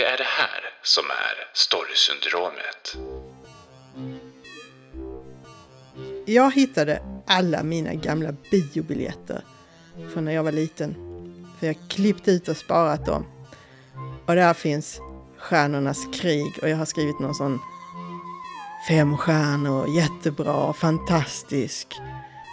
Det 0.00 0.06
är 0.06 0.16
det 0.16 0.24
här 0.24 0.60
som 0.82 1.04
är 1.04 1.48
storysyndromet. 1.52 2.96
Jag 6.26 6.54
hittade 6.54 7.02
alla 7.26 7.62
mina 7.62 7.94
gamla 7.94 8.32
biobiljetter 8.50 9.44
från 10.12 10.24
när 10.24 10.32
jag 10.32 10.42
var 10.42 10.52
liten. 10.52 10.94
För 11.58 11.66
jag 11.66 11.76
klippt 11.88 12.28
ut 12.28 12.48
och 12.48 12.56
sparat 12.56 13.06
dem. 13.06 13.26
Och 14.26 14.34
där 14.34 14.54
finns 14.54 15.00
Stjärnornas 15.38 15.98
krig 16.14 16.58
och 16.62 16.68
jag 16.68 16.76
har 16.76 16.84
skrivit 16.84 17.18
någon 17.18 17.34
sån 17.34 17.60
fem 18.88 19.16
stjärnor, 19.16 19.96
jättebra, 19.96 20.72
fantastisk. 20.72 22.00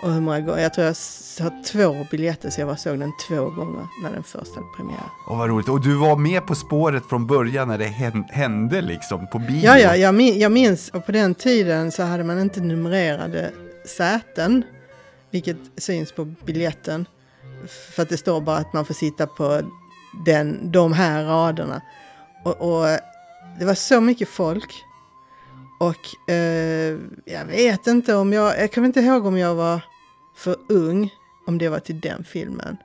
Och 0.04 0.14
hur 0.14 0.22
många 0.22 0.40
gånger? 0.42 0.62
Jag 0.62 0.74
tror 0.74 0.86
jag 0.86 0.96
har 1.44 1.64
två 1.64 2.06
biljetter 2.12 2.50
så 2.50 2.62
jag 2.62 2.68
var 2.68 2.76
såg 2.76 3.00
den 3.00 3.12
två 3.28 3.50
gånger 3.50 3.88
när 4.04 4.12
den 4.12 4.24
först 4.24 4.56
hade 4.56 4.68
premiär. 4.76 5.10
Och 5.28 5.38
vad 5.38 5.50
roligt. 5.50 5.70
Och 5.70 5.82
du 5.82 5.96
var 5.96 6.16
med 6.16 6.48
på 6.48 6.56
spåret 6.56 7.06
från 7.06 7.28
början 7.28 7.68
när 7.68 7.78
det 7.78 7.86
hände 8.30 8.82
liksom 8.82 9.28
på 9.28 9.40
bio. 9.40 9.62
Ja, 9.64 9.80
ja, 9.80 9.96
jag, 9.96 10.16
min, 10.16 10.40
jag 10.40 10.52
minns. 10.52 10.90
Och 10.90 11.06
på 11.06 11.12
den 11.12 11.36
tiden 11.36 11.92
så 11.92 12.04
hade 12.04 12.24
man 12.24 12.40
inte 12.40 12.62
numrerade 12.62 13.52
säten, 13.86 14.64
vilket 15.32 15.58
syns 15.78 16.12
på 16.12 16.26
biljetten. 16.26 17.06
För 17.96 18.04
att 18.04 18.10
det 18.10 18.18
står 18.18 18.42
bara 18.42 18.58
att 18.58 18.74
man 18.74 18.86
får 18.86 18.94
sitta 18.94 19.28
på 19.28 19.62
den, 20.26 20.72
de 20.72 20.94
här 20.94 21.26
raderna. 21.26 21.82
Och, 22.44 22.62
och 22.62 22.86
det 23.60 23.66
var 23.66 23.74
så 23.74 24.02
mycket 24.02 24.30
folk. 24.30 24.84
Och 25.80 26.32
eh, 26.32 26.98
jag 27.26 27.46
vet 27.46 27.88
inte 27.88 28.16
om 28.16 28.34
jag, 28.34 28.60
jag 28.60 28.74
kommer 28.74 28.88
inte 28.88 29.00
ihåg 29.00 29.26
om 29.26 29.38
jag 29.38 29.56
var 29.56 29.82
för 30.38 30.56
ung, 30.70 31.10
om 31.48 31.58
det 31.58 31.70
var 31.70 31.80
till 31.80 32.00
den 32.00 32.24
filmen. 32.24 32.78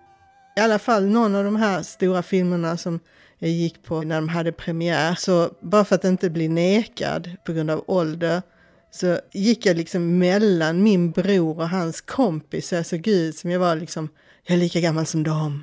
I 0.57 0.61
alla 0.61 0.79
fall 0.79 1.07
någon 1.07 1.35
av 1.35 1.45
de 1.45 1.57
här 1.57 1.83
stora 1.83 2.23
filmerna 2.23 2.77
som 2.77 3.01
jag 3.39 3.51
gick 3.51 3.83
på 3.83 4.03
när 4.03 4.15
de 4.15 4.29
hade 4.29 4.53
premiär. 4.53 5.15
Så 5.15 5.51
bara 5.61 5.85
för 5.85 5.95
att 5.95 6.05
inte 6.05 6.31
bli 6.31 6.49
nekad 6.49 7.31
på 7.45 7.53
grund 7.53 7.71
av 7.71 7.85
ålder 7.87 8.43
så 8.91 9.19
gick 9.33 9.67
jag 9.67 9.77
liksom 9.77 10.19
mellan 10.19 10.83
min 10.83 11.11
bror 11.11 11.59
och 11.59 11.69
hans 11.69 12.01
kompis. 12.01 12.69
Så 12.69 12.75
jag 12.75 12.87
såg 12.87 13.09
ut 13.09 13.37
som 13.37 13.51
jag 13.51 13.61
var 13.61 13.77
liksom, 13.77 14.09
jag 14.47 14.55
är 14.55 14.61
lika 14.61 14.81
gammal 14.81 15.07
som 15.07 15.23
dem. 15.23 15.63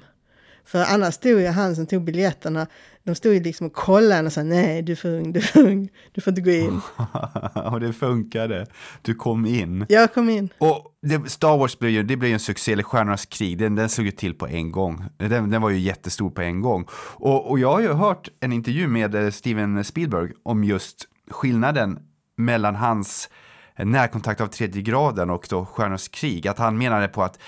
För 0.65 0.83
annars 0.83 1.13
stod 1.13 1.39
ju 1.39 1.47
han 1.47 1.75
som 1.75 1.85
tog 1.85 2.03
biljetterna, 2.03 2.67
de 3.09 3.15
stod 3.15 3.33
ju 3.33 3.43
liksom 3.43 3.67
och 3.67 3.73
kollade 3.73 4.25
och 4.25 4.33
sa 4.33 4.43
nej, 4.43 4.81
du 4.81 4.91
är 4.91 4.95
för 4.95 5.09
ung, 5.09 5.31
du 5.31 5.39
är 5.39 5.43
för 5.43 5.67
ung, 5.67 5.89
du 6.11 6.21
får 6.21 6.31
inte 6.31 6.41
gå 6.41 6.51
in. 6.51 6.81
och 7.71 7.79
det 7.79 7.93
funkade, 7.93 8.67
du 9.01 9.15
kom 9.15 9.45
in. 9.45 9.85
Jag 9.89 10.13
kom 10.13 10.29
in. 10.29 10.49
Och 10.57 10.85
det, 11.01 11.29
Star 11.29 11.57
Wars 11.57 11.79
blev 11.79 11.91
ju, 11.91 12.03
det 12.03 12.17
blev 12.17 12.33
en 12.33 12.39
succé, 12.39 12.71
eller 12.71 12.83
Stjärnornas 12.83 13.25
krig, 13.25 13.57
den, 13.57 13.75
den 13.75 13.89
såg 13.89 14.05
ju 14.05 14.11
till 14.11 14.33
på 14.33 14.47
en 14.47 14.71
gång. 14.71 15.03
Den, 15.17 15.49
den 15.49 15.61
var 15.61 15.69
ju 15.69 15.79
jättestor 15.79 16.29
på 16.29 16.41
en 16.41 16.61
gång. 16.61 16.85
Och, 17.15 17.51
och 17.51 17.59
jag 17.59 17.71
har 17.71 17.79
ju 17.79 17.93
hört 17.93 18.29
en 18.39 18.53
intervju 18.53 18.87
med 18.87 19.15
eh, 19.15 19.31
Steven 19.31 19.83
Spielberg 19.83 20.31
om 20.43 20.63
just 20.63 21.05
skillnaden 21.31 21.99
mellan 22.37 22.75
hans 22.75 23.29
närkontakt 23.77 24.41
av 24.41 24.47
tredje 24.47 24.81
graden 24.81 25.29
och 25.29 25.47
då 25.49 25.65
Stjärnornas 25.65 26.07
krig. 26.07 26.47
Att 26.47 26.57
han 26.57 26.77
menade 26.77 27.07
på 27.07 27.23
att 27.23 27.39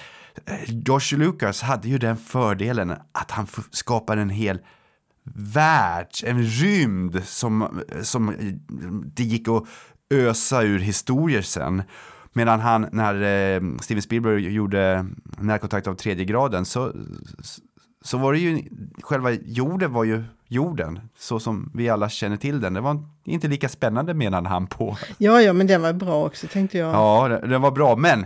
eh, 0.46 0.56
George 0.66 1.18
Lucas 1.18 1.62
hade 1.62 1.90
ju 1.90 1.98
den 1.98 2.18
fördelen 2.18 2.92
att 3.12 3.31
han 3.31 3.48
skapade 3.72 4.22
en 4.22 4.30
hel 4.30 4.59
värld, 5.36 6.08
en 6.24 6.44
rymd 6.44 7.24
som, 7.24 7.82
som 8.02 8.36
det 9.16 9.24
gick 9.24 9.48
att 9.48 9.64
ösa 10.14 10.64
ur 10.64 10.80
historier 10.80 11.42
sen. 11.42 11.84
Medan 12.34 12.60
han, 12.60 12.88
när 12.92 13.22
eh, 13.22 13.62
Steven 13.82 14.02
Spielberg 14.02 14.54
gjorde 14.54 15.06
Närkontakt 15.38 15.88
av 15.88 15.96
tredje 15.96 16.26
graden 16.26 16.66
så, 16.66 16.92
så 18.02 18.18
var 18.18 18.34
det 18.34 18.40
ju, 18.40 18.64
själva 19.02 19.32
jorden 19.32 19.94
var 19.94 20.04
ju 20.04 20.24
jorden, 20.48 21.00
så 21.18 21.40
som 21.40 21.72
vi 21.74 21.90
alla 21.90 22.09
känner 22.09 22.38
till 22.38 22.62
den. 22.62 22.74
Det 22.74 22.82
var 22.82 23.04
inte 23.24 23.48
lika 23.48 23.70
spännande 23.70 24.14
menade 24.14 24.50
han 24.50 24.68
på. 24.68 24.98
Ja, 25.18 25.42
ja, 25.42 25.54
men 25.54 25.68
den 25.68 25.82
var 25.82 25.94
bra 25.94 26.26
också 26.26 26.48
tänkte 26.48 26.78
jag. 26.78 26.94
Ja, 26.94 27.40
den 27.44 27.62
var 27.62 27.72
bra, 27.72 27.96
men 27.96 28.26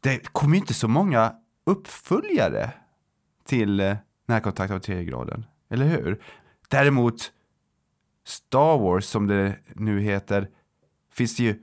det 0.00 0.32
kom 0.32 0.54
ju 0.54 0.58
inte 0.60 0.74
så 0.74 0.88
många 0.88 1.32
uppföljare 1.66 2.70
till 3.46 3.80
eh, 3.80 3.96
Närkontakt 4.26 4.72
av 4.72 4.78
tredje 4.78 5.04
graden, 5.04 5.44
eller 5.70 5.86
hur? 5.86 6.22
Däremot 6.68 7.32
Star 8.26 8.78
Wars, 8.78 9.04
som 9.04 9.26
det 9.26 9.56
nu 9.74 10.00
heter, 10.00 10.48
finns 11.12 11.36
det 11.36 11.42
ju 11.42 11.54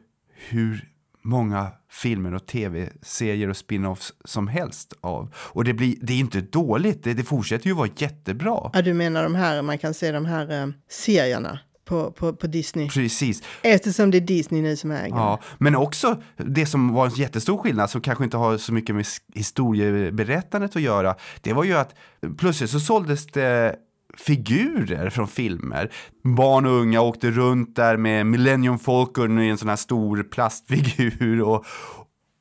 hur 0.50 0.96
många 1.22 1.72
filmer 1.90 2.34
och 2.34 2.46
tv-serier 2.46 3.50
och 3.50 3.56
spin-offs 3.56 4.14
som 4.26 4.48
helst 4.48 4.94
av. 5.02 5.34
Och 5.36 5.64
det, 5.64 5.74
blir, 5.74 5.96
det 6.02 6.14
är 6.14 6.18
inte 6.18 6.42
dåligt, 6.42 7.04
det, 7.04 7.14
det 7.14 7.24
fortsätter 7.24 7.68
ju 7.68 7.74
vara 7.74 7.90
jättebra. 7.98 8.70
Ja, 8.74 8.82
du 8.82 8.94
menar 8.94 9.24
de 9.24 9.36
här, 9.36 9.62
man 9.62 9.78
kan 9.78 9.94
se 9.94 10.12
de 10.12 10.26
här 10.26 10.62
eh, 10.62 10.68
serierna? 10.90 11.60
På, 11.86 12.12
på, 12.12 12.34
på, 12.34 12.48
Disney. 12.48 12.90
Precis. 12.90 13.44
Eftersom 13.62 14.12
det 14.12 14.18
är 14.18 14.22
Disney 14.22 14.62
nu 14.62 14.76
som 14.76 14.92
äger. 14.92 15.16
Ja, 15.16 15.40
men 15.58 15.76
också 15.76 16.22
det 16.38 16.66
som 16.66 16.94
var 16.94 17.06
en 17.06 17.14
jättestor 17.14 17.58
skillnad 17.58 17.90
som 17.90 18.02
kanske 18.02 18.24
inte 18.24 18.38
har 18.38 18.58
så 18.58 18.74
mycket 18.74 18.96
med 18.96 19.06
historieberättandet 19.34 20.76
att 20.76 20.82
göra. 20.82 21.16
Det 21.42 21.54
var 21.54 21.64
ju 21.64 21.74
att 21.74 21.96
plötsligt 22.38 22.70
så 22.70 22.80
såldes 22.80 23.26
det 23.28 23.76
figurer 24.18 25.10
från 25.10 25.28
filmer. 25.28 25.92
Barn 26.24 26.66
och 26.66 26.72
unga 26.72 27.02
åkte 27.02 27.32
runt 27.32 27.76
där 27.76 27.98
med 27.98 28.26
Millennium 28.26 28.80
Falcon 28.80 29.40
i 29.40 29.48
en 29.48 29.58
sån 29.58 29.70
här 29.70 29.76
stor 29.76 30.24
plastfigur 30.24 31.42
och, 31.42 31.66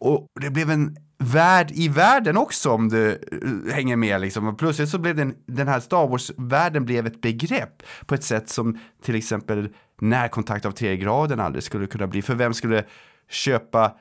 och 0.00 0.26
det 0.40 0.50
blev 0.50 0.70
en 0.70 0.96
värld 1.18 1.70
i 1.74 1.88
världen 1.88 2.36
också 2.36 2.70
om 2.70 2.88
du 2.88 3.10
eh, 3.12 3.74
hänger 3.74 3.96
med 3.96 4.20
liksom. 4.20 4.48
Och 4.48 4.58
plötsligt 4.58 4.88
så 4.88 4.98
blev 4.98 5.16
den, 5.16 5.34
den 5.46 5.68
här 5.68 5.80
Star 5.80 6.08
Wars-världen 6.08 6.84
blev 6.84 7.06
ett 7.06 7.20
begrepp 7.20 7.82
på 8.06 8.14
ett 8.14 8.24
sätt 8.24 8.48
som 8.48 8.78
till 9.02 9.14
exempel 9.14 9.68
närkontakt 10.00 10.66
av 10.66 10.70
tre 10.70 10.96
graden 10.96 11.40
aldrig 11.40 11.62
skulle 11.62 11.86
kunna 11.86 12.06
bli. 12.06 12.22
För 12.22 12.34
vem 12.34 12.54
skulle 12.54 12.84
köpa 13.28 13.94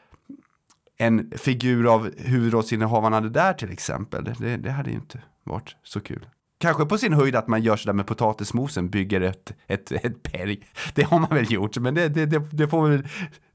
en 0.97 1.31
figur 1.37 1.93
av 1.93 2.09
huvudrollsinnehavarna 2.17 3.21
där 3.21 3.53
till 3.53 3.71
exempel? 3.71 4.23
Det, 4.39 4.57
det 4.57 4.71
hade 4.71 4.89
ju 4.89 4.95
inte 4.95 5.21
varit 5.43 5.75
så 5.83 5.99
kul. 5.99 6.25
Kanske 6.63 6.85
på 6.85 6.97
sin 6.97 7.13
höjd 7.13 7.35
att 7.35 7.47
man 7.47 7.63
gör 7.63 7.75
sådär 7.75 7.93
med 7.93 8.07
potatismosen, 8.07 8.89
bygger 8.89 9.21
ett, 9.21 9.53
ett, 9.67 9.91
ett 9.91 10.23
berg. 10.23 10.59
Det 10.95 11.03
har 11.03 11.19
man 11.19 11.29
väl 11.29 11.51
gjort, 11.51 11.77
men 11.77 11.93
det, 11.93 12.09
det, 12.09 12.25
det, 12.51 12.67
får 12.67 12.89
väl 12.89 13.07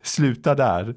sluta 0.03 0.55
där. 0.55 0.95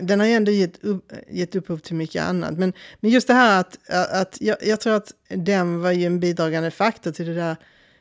Den 0.00 0.20
har 0.20 0.26
ju 0.26 0.32
ändå 0.32 0.52
gett, 0.52 0.84
upp, 0.84 1.12
gett 1.30 1.54
upphov 1.54 1.78
till 1.78 1.96
mycket 1.96 2.22
annat. 2.22 2.58
Men, 2.58 2.72
men 3.00 3.10
just 3.10 3.26
det 3.26 3.34
här 3.34 3.60
att, 3.60 3.90
att 4.12 4.36
jag, 4.40 4.56
jag 4.62 4.80
tror 4.80 4.94
att 4.94 5.12
den 5.28 5.80
var 5.80 5.92
ju 5.92 6.06
en 6.06 6.20
bidragande 6.20 6.70
faktor 6.70 7.10
till 7.10 7.26
det 7.26 7.34
där 7.34 7.56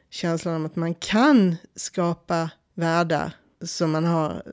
känslan 0.09 0.55
om 0.55 0.65
att 0.65 0.75
man 0.75 0.93
kan 0.93 1.55
skapa 1.75 2.49
världar 2.73 3.31
som 3.65 3.91
man 3.91 4.05
har 4.05 4.43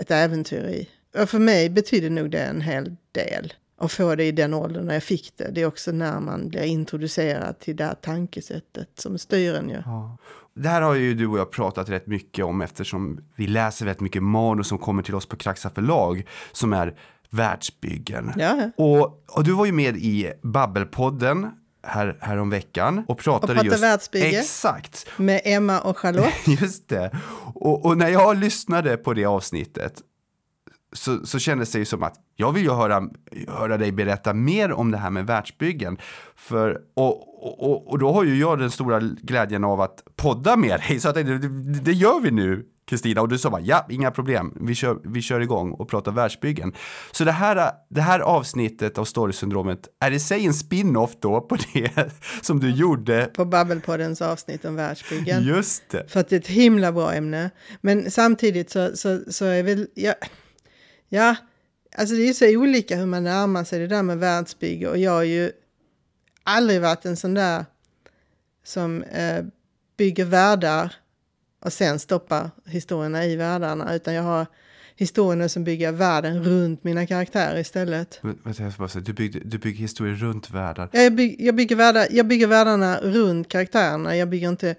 ett 0.00 0.10
äventyr 0.10 0.68
i. 0.68 0.88
Och 1.20 1.30
för 1.30 1.38
mig 1.38 1.70
betyder 1.70 2.10
nog 2.10 2.30
det 2.30 2.42
en 2.42 2.60
hel 2.60 2.96
del 3.12 3.52
och 3.80 3.92
få 3.92 4.14
det 4.14 4.24
i 4.24 4.32
den 4.32 4.54
åldern 4.54 4.86
när 4.86 4.94
jag 4.94 5.02
fick 5.02 5.32
det. 5.36 5.50
Det 5.50 5.62
är 5.62 5.66
också 5.66 5.92
när 5.92 6.20
man 6.20 6.48
blir 6.48 6.62
introducerad 6.62 7.58
till 7.58 7.76
det 7.76 7.84
här 7.84 7.94
tankesättet 7.94 8.88
som 8.94 9.18
styr 9.18 9.54
en 9.54 9.68
ju. 9.68 9.82
Ja. 9.84 10.16
Det 10.54 10.68
här 10.68 10.82
har 10.82 10.94
ju 10.94 11.14
du 11.14 11.26
och 11.26 11.38
jag 11.38 11.50
pratat 11.50 11.88
rätt 11.88 12.06
mycket 12.06 12.44
om 12.44 12.60
eftersom 12.60 13.20
vi 13.36 13.46
läser 13.46 13.84
väldigt 13.84 14.00
mycket 14.00 14.22
manus 14.22 14.68
som 14.68 14.78
kommer 14.78 15.02
till 15.02 15.14
oss 15.14 15.26
på 15.26 15.36
Kraxa 15.36 15.70
förlag 15.70 16.26
som 16.52 16.72
är 16.72 16.94
världsbyggen. 17.30 18.32
Ja. 18.36 18.70
Och, 18.76 19.24
och 19.36 19.44
du 19.44 19.52
var 19.52 19.66
ju 19.66 19.72
med 19.72 19.96
i 19.96 20.32
Babbelpodden 20.42 21.50
här, 21.82 22.16
här 22.20 22.36
om 22.36 22.50
veckan 22.50 23.04
och 23.08 23.18
pratade 23.18 23.60
och 23.60 23.66
just... 23.66 23.82
världsbygge. 23.82 24.38
Exakt. 24.38 25.06
Med 25.16 25.40
Emma 25.44 25.80
och 25.80 25.98
Charlotte. 25.98 26.46
just 26.60 26.88
det. 26.88 27.10
Och, 27.54 27.84
och, 27.84 27.96
när 27.96 28.08
jag 28.08 28.36
lyssnade 28.36 28.96
på 28.96 29.14
det 29.14 29.24
avsnittet 29.24 30.02
så, 30.92 31.26
så 31.26 31.38
kändes 31.38 31.72
det 31.72 31.78
ju 31.78 31.84
som 31.84 32.02
att 32.02 32.14
jag 32.36 32.52
vill 32.52 32.62
ju 32.62 32.70
höra, 32.70 33.08
höra 33.48 33.78
dig 33.78 33.92
berätta 33.92 34.34
mer 34.34 34.72
om 34.72 34.90
det 34.90 34.98
här 34.98 35.10
med 35.10 35.26
världsbyggen. 35.26 35.98
För, 36.36 36.78
och, 36.94 37.70
och, 37.70 37.90
och 37.90 37.98
då 37.98 38.12
har 38.12 38.24
ju 38.24 38.38
jag 38.38 38.58
den 38.58 38.70
stora 38.70 39.00
glädjen 39.00 39.64
av 39.64 39.80
att 39.80 40.02
podda 40.16 40.56
med 40.56 40.80
dig, 40.88 41.00
så 41.00 41.08
att 41.08 41.14
det, 41.14 41.38
det 41.80 41.92
gör 41.92 42.20
vi 42.20 42.30
nu. 42.30 42.66
Kristina 42.90 43.20
och 43.20 43.28
du 43.28 43.38
sa 43.38 43.50
bara 43.50 43.60
ja, 43.60 43.86
inga 43.90 44.10
problem, 44.10 44.58
vi 44.60 44.74
kör, 44.74 44.98
vi 45.04 45.22
kör 45.22 45.40
igång 45.40 45.72
och 45.72 45.88
pratar 45.88 46.12
världsbyggen. 46.12 46.72
Så 47.12 47.24
det 47.24 47.32
här, 47.32 47.70
det 47.90 48.00
här 48.00 48.20
avsnittet 48.20 48.98
av 48.98 49.04
Storysyndromet, 49.04 49.88
är 50.00 50.10
det 50.10 50.20
sig 50.20 50.46
en 50.46 50.54
spin-off 50.54 51.10
då 51.20 51.40
på 51.40 51.56
det 51.74 52.12
som 52.42 52.60
du 52.60 52.70
gjorde? 52.70 53.30
På 53.34 53.44
Babbelpoddens 53.44 54.22
avsnitt 54.22 54.64
om 54.64 54.74
världsbyggen. 54.74 55.42
Just 55.42 55.90
det. 55.90 56.10
För 56.10 56.20
att 56.20 56.28
det 56.28 56.36
är 56.36 56.40
ett 56.40 56.46
himla 56.46 56.92
bra 56.92 57.12
ämne. 57.12 57.50
Men 57.80 58.10
samtidigt 58.10 58.70
så, 58.70 58.96
så, 58.96 59.20
så 59.28 59.44
är 59.44 59.62
väl, 59.62 59.86
ja, 59.94 60.14
Ja, 61.12 61.36
alltså 61.96 62.14
det 62.14 62.28
är 62.28 62.32
så 62.32 62.58
olika 62.58 62.96
hur 62.96 63.06
man 63.06 63.24
närmar 63.24 63.64
sig 63.64 63.78
det 63.78 63.86
där 63.86 64.02
med 64.02 64.18
världsbygge 64.18 64.88
och 64.88 64.98
jag 64.98 65.12
har 65.12 65.22
ju 65.22 65.52
aldrig 66.42 66.80
varit 66.80 67.04
en 67.04 67.16
sån 67.16 67.34
där 67.34 67.64
som 68.64 69.02
eh, 69.02 69.44
bygger 69.96 70.24
världar 70.24 70.94
och 71.64 71.72
sen 71.72 71.98
stoppar 71.98 72.50
historierna 72.64 73.24
i 73.24 73.36
världarna 73.36 73.94
utan 73.94 74.14
jag 74.14 74.22
har 74.22 74.46
historierna 74.96 75.48
som 75.48 75.64
bygger 75.64 75.92
världen 75.92 76.44
runt 76.44 76.84
mina 76.84 77.06
karaktärer 77.06 77.58
istället. 77.58 78.20
Du 79.04 79.12
bygger, 79.12 79.40
du 79.44 79.58
bygger 79.58 79.78
historier 79.78 80.14
runt 80.14 80.50
världar? 80.50 80.88
Ja, 80.92 81.00
jag, 81.00 81.14
bygger, 81.14 81.46
jag, 81.46 81.54
bygger 81.54 81.76
världar, 81.76 82.06
jag 82.10 82.26
bygger 82.26 82.46
världarna 82.46 83.00
runt 83.00 83.48
karaktärerna. 83.48 84.16
Jag 84.16 84.28
bygger 84.28 84.48
inte 84.48 84.74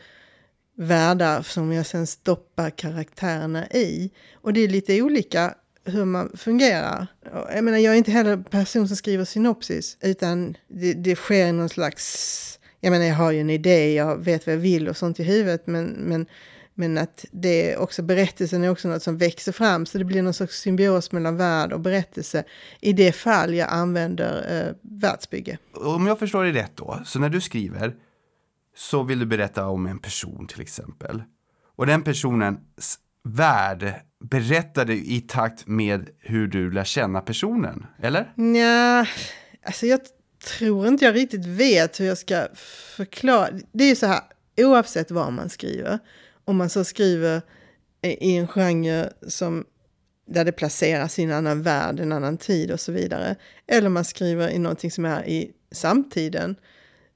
världar 0.77 1.41
som 1.41 1.71
jag 1.71 1.85
sen 1.85 2.07
stoppar 2.07 2.69
karaktärerna 2.69 3.67
i. 3.67 4.11
Och 4.33 4.53
det 4.53 4.61
är 4.61 4.67
lite 4.67 5.01
olika 5.01 5.53
hur 5.83 6.05
man 6.05 6.31
fungerar. 6.35 7.07
Jag 7.53 7.63
menar, 7.63 7.77
jag 7.77 7.93
är 7.93 7.97
inte 7.97 8.11
heller 8.11 8.33
en 8.33 8.43
person 8.43 8.87
som 8.87 8.97
skriver 8.97 9.25
synopsis, 9.25 9.97
utan 10.01 10.57
det, 10.67 10.93
det 10.93 11.15
sker 11.15 11.53
någon 11.53 11.69
slags... 11.69 12.59
Jag 12.79 12.91
menar, 12.91 13.05
jag 13.05 13.15
har 13.15 13.31
ju 13.31 13.41
en 13.41 13.49
idé, 13.49 13.93
jag 13.93 14.17
vet 14.17 14.47
vad 14.47 14.55
jag 14.55 14.59
vill 14.59 14.87
och 14.87 14.97
sånt 14.97 15.19
i 15.19 15.23
huvudet, 15.23 15.67
men, 15.67 15.85
men, 15.85 16.25
men 16.73 16.97
att 16.97 17.25
det 17.31 17.71
är 17.71 17.77
också 17.77 18.01
berättelsen 18.01 18.63
är 18.63 18.69
också 18.69 18.87
något 18.87 19.03
som 19.03 19.17
växer 19.17 19.51
fram, 19.51 19.85
så 19.85 19.97
det 19.97 20.05
blir 20.05 20.21
någon 20.21 20.33
sorts 20.33 20.59
symbios 20.59 21.11
mellan 21.11 21.37
värld 21.37 21.73
och 21.73 21.79
berättelse 21.79 22.43
i 22.79 22.93
det 22.93 23.11
fall 23.11 23.53
jag 23.53 23.69
använder 23.69 24.65
eh, 24.67 24.75
världsbygge. 24.81 25.57
Om 25.73 26.07
jag 26.07 26.19
förstår 26.19 26.43
dig 26.43 26.53
rätt 26.53 26.71
då, 26.75 27.01
så 27.05 27.19
när 27.19 27.29
du 27.29 27.41
skriver 27.41 27.95
så 28.75 29.03
vill 29.03 29.19
du 29.19 29.25
berätta 29.25 29.67
om 29.67 29.85
en 29.85 29.99
person 29.99 30.47
till 30.47 30.61
exempel. 30.61 31.23
Och 31.75 31.85
den 31.85 32.03
personens 32.03 32.99
värld 33.23 33.93
berättar 34.23 34.85
du 34.85 34.93
i 34.93 35.21
takt 35.27 35.67
med 35.67 36.09
hur 36.19 36.47
du 36.47 36.71
lär 36.71 36.83
känna 36.83 37.21
personen, 37.21 37.85
eller? 38.01 38.33
Nja, 38.35 39.07
alltså 39.65 39.85
jag 39.85 39.99
tror 40.57 40.87
inte 40.87 41.05
jag 41.05 41.15
riktigt 41.15 41.45
vet 41.45 41.99
hur 41.99 42.05
jag 42.05 42.17
ska 42.17 42.47
förklara. 42.95 43.49
Det 43.71 43.83
är 43.83 43.89
ju 43.89 43.95
så 43.95 44.05
här, 44.05 44.21
oavsett 44.57 45.11
vad 45.11 45.33
man 45.33 45.49
skriver, 45.49 45.99
om 46.45 46.57
man 46.57 46.69
så 46.69 46.83
skriver 46.83 47.41
i 48.01 48.37
en 48.37 48.47
genre 48.47 49.09
som 49.27 49.65
där 50.27 50.45
det 50.45 50.51
placeras 50.51 51.19
i 51.19 51.23
en 51.23 51.31
annan 51.31 51.63
värld, 51.63 51.99
en 51.99 52.11
annan 52.11 52.37
tid 52.37 52.71
och 52.71 52.79
så 52.79 52.91
vidare. 52.91 53.35
Eller 53.67 53.89
man 53.89 54.05
skriver 54.05 54.49
i 54.49 54.59
någonting 54.59 54.91
som 54.91 55.05
är 55.05 55.27
i 55.27 55.51
samtiden. 55.71 56.55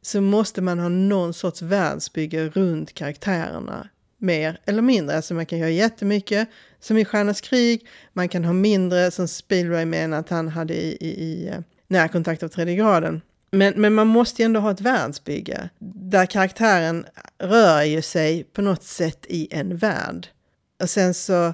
Så 0.01 0.21
måste 0.21 0.61
man 0.61 0.79
ha 0.79 0.89
någon 0.89 1.33
sorts 1.33 1.61
världsbygge 1.61 2.49
runt 2.49 2.93
karaktärerna 2.93 3.89
mer 4.25 4.59
eller 4.65 4.81
mindre. 4.81 5.15
Alltså 5.15 5.33
man 5.33 5.45
kan 5.45 5.59
göra 5.59 5.69
jättemycket 5.69 6.49
som 6.79 6.97
i 6.97 7.05
Stjärnornas 7.05 7.41
krig. 7.41 7.87
Man 8.13 8.29
kan 8.29 8.45
ha 8.45 8.53
mindre 8.53 9.11
som 9.11 9.27
Spielberg 9.27 9.85
menar 9.85 10.19
att 10.19 10.29
han 10.29 10.47
hade 10.47 10.73
i, 10.73 10.97
i, 10.99 11.07
i 11.07 11.47
eh, 11.47 11.59
Närkontakt 11.87 12.43
av 12.43 12.47
tredje 12.47 12.75
graden. 12.75 13.21
Men, 13.51 13.73
men 13.77 13.93
man 13.93 14.07
måste 14.07 14.41
ju 14.41 14.45
ändå 14.45 14.59
ha 14.59 14.71
ett 14.71 14.81
världsbygge 14.81 15.69
där 15.79 16.25
karaktären 16.25 17.05
rör 17.37 17.83
ju 17.83 18.01
sig 18.01 18.43
på 18.43 18.61
något 18.61 18.83
sätt 18.83 19.25
i 19.29 19.47
en 19.51 19.77
värld. 19.77 20.27
Och 20.81 20.89
sen 20.89 21.13
så 21.13 21.53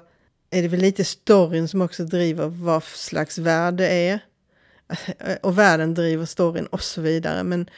är 0.49 0.61
det 0.61 0.67
väl 0.67 0.79
lite 0.79 1.03
storyn 1.03 1.67
som 1.67 1.81
också 1.81 2.03
driver 2.03 2.47
vad 2.47 2.83
slags 2.83 3.37
värld 3.37 3.73
det 3.73 3.87
är. 3.87 4.19
Och 5.41 5.57
världen 5.57 5.93
driver 5.93 6.25
storyn 6.25 6.65
och 6.65 6.81
så 6.81 7.01
vidare. 7.01 7.43
Men 7.43 7.69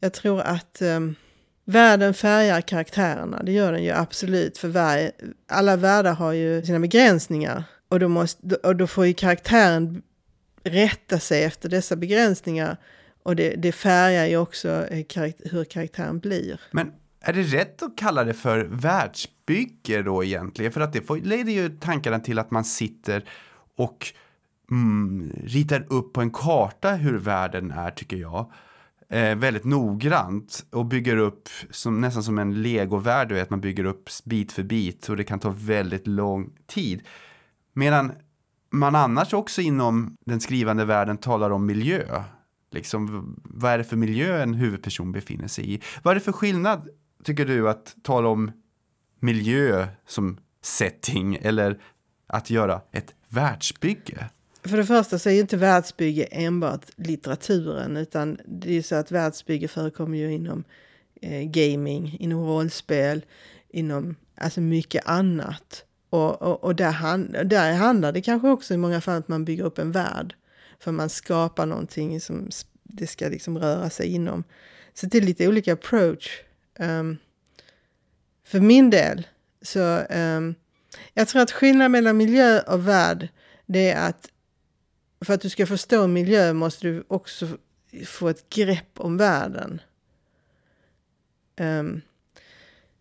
jag 0.00 0.12
tror 0.12 0.40
att 0.40 0.82
um, 0.82 1.16
Världen 1.70 2.14
färgar 2.14 2.60
karaktärerna, 2.60 3.42
det 3.42 3.52
gör 3.52 3.72
den 3.72 3.84
ju 3.84 3.90
absolut. 3.90 4.58
För 4.58 4.68
varje, 4.68 5.12
alla 5.48 5.76
världar 5.76 6.14
har 6.14 6.32
ju 6.32 6.62
sina 6.62 6.80
begränsningar. 6.80 7.64
Och 7.88 8.00
då, 8.00 8.08
måste, 8.08 8.56
och 8.56 8.76
då 8.76 8.86
får 8.86 9.06
ju 9.06 9.14
karaktären 9.14 10.02
rätta 10.64 11.18
sig 11.18 11.44
efter 11.44 11.68
dessa 11.68 11.96
begränsningar. 11.96 12.76
Och 13.22 13.36
det, 13.36 13.50
det 13.50 13.72
färgar 13.72 14.26
ju 14.26 14.36
också 14.36 14.86
eh, 14.90 15.04
karaktär, 15.08 15.48
hur 15.52 15.64
karaktären 15.64 16.18
blir. 16.18 16.60
Men 16.70 16.92
är 17.20 17.32
det 17.32 17.42
rätt 17.42 17.82
att 17.82 17.96
kalla 17.96 18.24
det 18.24 18.34
för 18.34 18.64
världsbygge 18.64 20.02
då 20.02 20.24
egentligen? 20.24 20.72
För 20.72 20.80
att 20.80 20.92
det 20.92 21.02
får, 21.02 21.16
leder 21.16 21.52
ju 21.52 21.68
tankarna 21.68 22.20
till 22.20 22.38
att 22.38 22.50
man 22.50 22.64
sitter 22.64 23.24
och 23.76 24.12
mm, 24.70 25.32
ritar 25.44 25.86
upp 25.88 26.12
på 26.12 26.20
en 26.20 26.30
karta 26.30 26.90
hur 26.90 27.18
världen 27.18 27.70
är 27.70 27.90
tycker 27.90 28.16
jag 28.16 28.52
eh, 29.08 29.34
väldigt 29.36 29.64
noggrant 29.64 30.66
och 30.70 30.86
bygger 30.86 31.16
upp 31.16 31.48
som, 31.70 32.00
nästan 32.00 32.22
som 32.22 32.38
en 32.38 32.62
legovärld, 32.62 33.32
att 33.32 33.50
man 33.50 33.60
bygger 33.60 33.84
upp 33.84 34.08
bit 34.24 34.52
för 34.52 34.62
bit 34.62 35.08
och 35.08 35.16
det 35.16 35.24
kan 35.24 35.38
ta 35.38 35.50
väldigt 35.50 36.06
lång 36.06 36.50
tid. 36.66 37.02
Medan 37.72 38.12
man 38.70 38.94
annars 38.94 39.32
också 39.32 39.60
inom 39.60 40.16
den 40.26 40.40
skrivande 40.40 40.84
världen 40.84 41.16
talar 41.16 41.50
om 41.50 41.66
miljö. 41.66 42.22
Liksom, 42.70 43.34
vad 43.44 43.72
är 43.72 43.78
det 43.78 43.84
för 43.84 43.96
miljö 43.96 44.42
en 44.42 44.54
huvudperson 44.54 45.12
befinner 45.12 45.48
sig 45.48 45.74
i? 45.74 45.80
Vad 46.02 46.12
är 46.12 46.14
det 46.14 46.20
för 46.20 46.32
skillnad, 46.32 46.88
tycker 47.24 47.46
du, 47.46 47.70
att 47.70 47.96
tala 48.02 48.28
om 48.28 48.52
miljö 49.20 49.88
som 50.06 50.38
setting 50.62 51.38
eller 51.42 51.80
att 52.26 52.50
göra 52.50 52.80
ett 52.92 53.14
världsbygge? 53.28 54.30
För 54.62 54.76
det 54.76 54.84
första 54.84 55.18
så 55.18 55.28
är 55.28 55.32
ju 55.32 55.40
inte 55.40 55.56
världsbygge 55.56 56.24
enbart 56.24 56.86
litteraturen 56.96 57.96
utan 57.96 58.38
det 58.46 58.68
är 58.68 58.72
ju 58.72 58.82
så 58.82 58.94
att 58.94 59.10
världsbygge 59.10 59.68
förekommer 59.68 60.18
ju 60.18 60.32
inom 60.32 60.64
eh, 61.22 61.42
gaming, 61.42 62.16
inom 62.20 62.46
rollspel, 62.46 63.24
inom 63.68 64.16
alltså 64.34 64.60
mycket 64.60 65.08
annat. 65.08 65.84
Och, 66.10 66.42
och, 66.42 66.64
och 66.64 66.76
där, 66.76 66.90
hand, 66.90 67.36
där 67.44 67.72
handlar 67.72 68.12
det 68.12 68.20
kanske 68.20 68.48
också 68.48 68.74
i 68.74 68.76
många 68.76 69.00
fall 69.00 69.18
att 69.18 69.28
man 69.28 69.44
bygger 69.44 69.64
upp 69.64 69.78
en 69.78 69.92
värld. 69.92 70.34
För 70.80 70.92
man 70.92 71.08
skapar 71.08 71.66
någonting 71.66 72.20
som 72.20 72.48
det 72.82 73.06
ska 73.06 73.28
liksom 73.28 73.58
röra 73.58 73.90
sig 73.90 74.14
inom. 74.14 74.44
Så 74.94 75.06
det 75.06 75.18
är 75.18 75.22
lite 75.22 75.48
olika 75.48 75.72
approach. 75.72 76.42
Um, 76.78 77.18
för 78.44 78.60
min 78.60 78.90
del 78.90 79.26
så 79.62 79.98
um, 79.98 80.54
jag 81.14 81.28
tror 81.28 81.42
att 81.42 81.50
skillnaden 81.50 81.92
mellan 81.92 82.16
miljö 82.16 82.60
och 82.60 82.88
värld 82.88 83.28
det 83.66 83.90
är 83.90 84.08
att 84.08 84.28
för 85.20 85.34
att 85.34 85.40
du 85.40 85.48
ska 85.48 85.66
förstå 85.66 86.06
miljö 86.06 86.52
måste 86.52 86.86
du 86.86 87.04
också 87.08 87.48
få 88.06 88.28
ett 88.28 88.50
grepp 88.50 89.00
om 89.00 89.16
världen. 89.16 89.80
Um, 91.60 92.00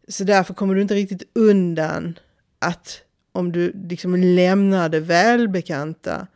så 0.07 0.23
därför 0.23 0.53
kommer 0.53 0.75
du 0.75 0.81
inte 0.81 0.95
riktigt 0.95 1.23
undan 1.33 2.19
att 2.59 3.01
om 3.31 3.51
du 3.51 3.71
liksom 3.71 4.15
lämnar 4.15 4.89
det 4.89 4.99
välbekanta 4.99 6.27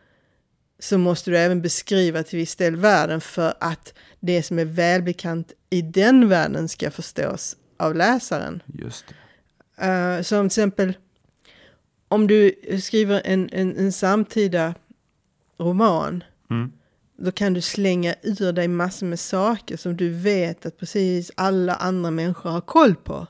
så 0.80 0.98
måste 0.98 1.31
du 1.31 1.38
även 1.38 1.62
beskriva 1.62 2.24
till 2.24 2.39
viss 2.39 2.56
del 2.56 2.75
världen 2.75 3.22
för 3.22 3.54
att 3.60 3.94
det 4.19 4.44
som 4.44 4.60
är 4.60 4.66
välbekant 4.66 5.54
i 5.69 5.81
den 5.81 6.30
världen 6.30 6.69
ska 6.69 6.92
förstås 6.92 7.56
av 7.78 7.95
läsaren. 7.95 8.63
Just 8.66 9.06
det. 9.07 9.16
Uh, 9.88 10.22
som 10.22 10.50
till 10.50 10.62
exempel 10.62 10.94
om 12.07 12.28
du 12.28 12.56
skriver 12.81 13.22
en, 13.25 13.50
en, 13.51 13.78
en 13.78 13.92
samtida 13.92 14.75
roman. 15.62 16.24
Mm. 16.50 16.72
Då 17.18 17.31
kan 17.31 17.54
du 17.54 17.62
slänga 17.62 18.16
ur 18.22 18.52
dig 18.52 18.68
massor 18.68 19.06
med 19.06 19.19
saker 19.19 19.78
som 19.78 19.98
du 19.98 20.10
vet 20.10 20.66
att 20.66 20.78
precis 20.78 21.31
alla 21.36 21.75
andra 21.75 22.12
människor 22.12 22.50
har 22.50 22.62
koll 22.62 22.96
på. 22.96 23.28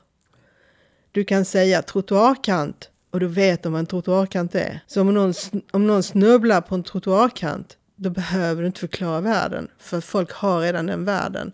Du 1.10 1.24
kan 1.24 1.44
säga 1.44 1.82
trottoarkant 1.82 2.90
och 3.10 3.20
då 3.20 3.26
vet 3.26 3.62
de 3.62 3.72
vad 3.72 3.80
en 3.80 3.86
trottoarkant 3.86 4.54
är. 4.54 4.80
Så 4.86 5.00
om 5.00 5.14
någon, 5.14 5.34
om 5.70 5.86
någon 5.86 6.02
snubblar 6.02 6.60
på 6.60 6.74
en 6.74 6.82
trottoarkant 6.82 7.76
då 7.96 8.10
behöver 8.10 8.62
du 8.62 8.66
inte 8.66 8.80
förklara 8.80 9.20
världen 9.20 9.68
för 9.78 10.00
folk 10.00 10.32
har 10.32 10.60
redan 10.60 10.86
den 10.86 11.04
världen. 11.04 11.52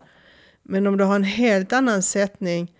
Men 0.62 0.86
om 0.86 0.96
du 0.96 1.04
har 1.04 1.16
en 1.16 1.24
helt 1.24 1.72
annan 1.72 2.02
sättning 2.02 2.72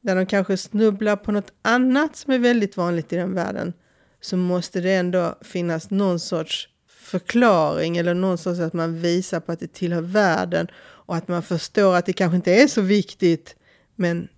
där 0.00 0.16
de 0.16 0.26
kanske 0.26 0.56
snubblar 0.56 1.16
på 1.16 1.32
något 1.32 1.52
annat 1.62 2.16
som 2.16 2.32
är 2.32 2.38
väldigt 2.38 2.76
vanligt 2.76 3.12
i 3.12 3.16
den 3.16 3.34
världen 3.34 3.72
så 4.20 4.36
måste 4.36 4.80
det 4.80 4.92
ändå 4.92 5.34
finnas 5.40 5.90
någon 5.90 6.20
sorts 6.20 6.68
förklaring 7.10 7.96
eller 7.96 8.14
någonstans 8.14 8.60
att 8.60 8.72
man 8.72 9.00
visar 9.00 9.40
på 9.40 9.52
att 9.52 9.60
det 9.60 9.72
tillhör 9.72 10.02
världen 10.02 10.68
och 10.76 11.16
att 11.16 11.28
man 11.28 11.42
förstår 11.42 11.96
att 11.96 12.06
det 12.06 12.12
kanske 12.12 12.36
inte 12.36 12.54
är 12.54 12.66
så 12.66 12.80
viktigt 12.80 13.56
men 13.96 14.28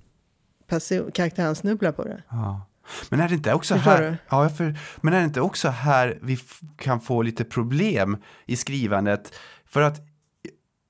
person, 0.66 1.10
karaktären 1.12 1.54
snubblar 1.54 1.92
på 1.92 2.04
det. 2.04 2.22
Ja. 2.28 2.66
Men 3.10 3.20
är 3.20 3.28
det 3.28 3.34
inte 3.34 3.54
också 3.54 3.74
här, 3.74 4.18
ja, 4.28 4.48
för, 4.48 4.78
men 5.00 5.14
är 5.14 5.18
det 5.18 5.24
inte 5.24 5.40
också 5.40 5.68
här 5.68 6.18
vi 6.22 6.38
kan 6.76 7.00
få 7.00 7.22
lite 7.22 7.44
problem 7.44 8.16
i 8.46 8.56
skrivandet? 8.56 9.34
För 9.66 9.80
att 9.80 10.00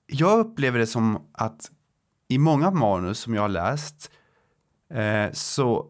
jag 0.06 0.38
upplever 0.38 0.78
det 0.78 0.86
som 0.86 1.28
att 1.32 1.70
i 2.28 2.38
många 2.38 2.70
manus 2.70 3.18
som 3.18 3.34
jag 3.34 3.42
har 3.42 3.48
läst 3.48 4.10
eh, 4.94 5.32
så 5.32 5.86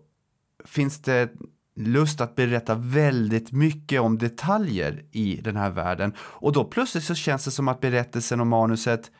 finns 0.64 1.02
det 1.02 1.32
lust 1.76 2.20
att 2.20 2.34
berätta 2.34 2.74
väldigt 2.74 3.52
mycket 3.52 4.00
om 4.00 4.18
detaljer 4.18 5.02
i 5.10 5.40
den 5.44 5.56
här 5.56 5.70
världen. 5.70 6.12
Och 6.18 6.52
då 6.52 6.64
plötsligt 6.64 7.04
så 7.04 7.14
känns 7.14 7.44
det 7.44 7.50
som 7.50 7.68
att 7.68 7.80
berättelsen 7.80 8.40
och 8.40 8.46
manuset 8.46 9.10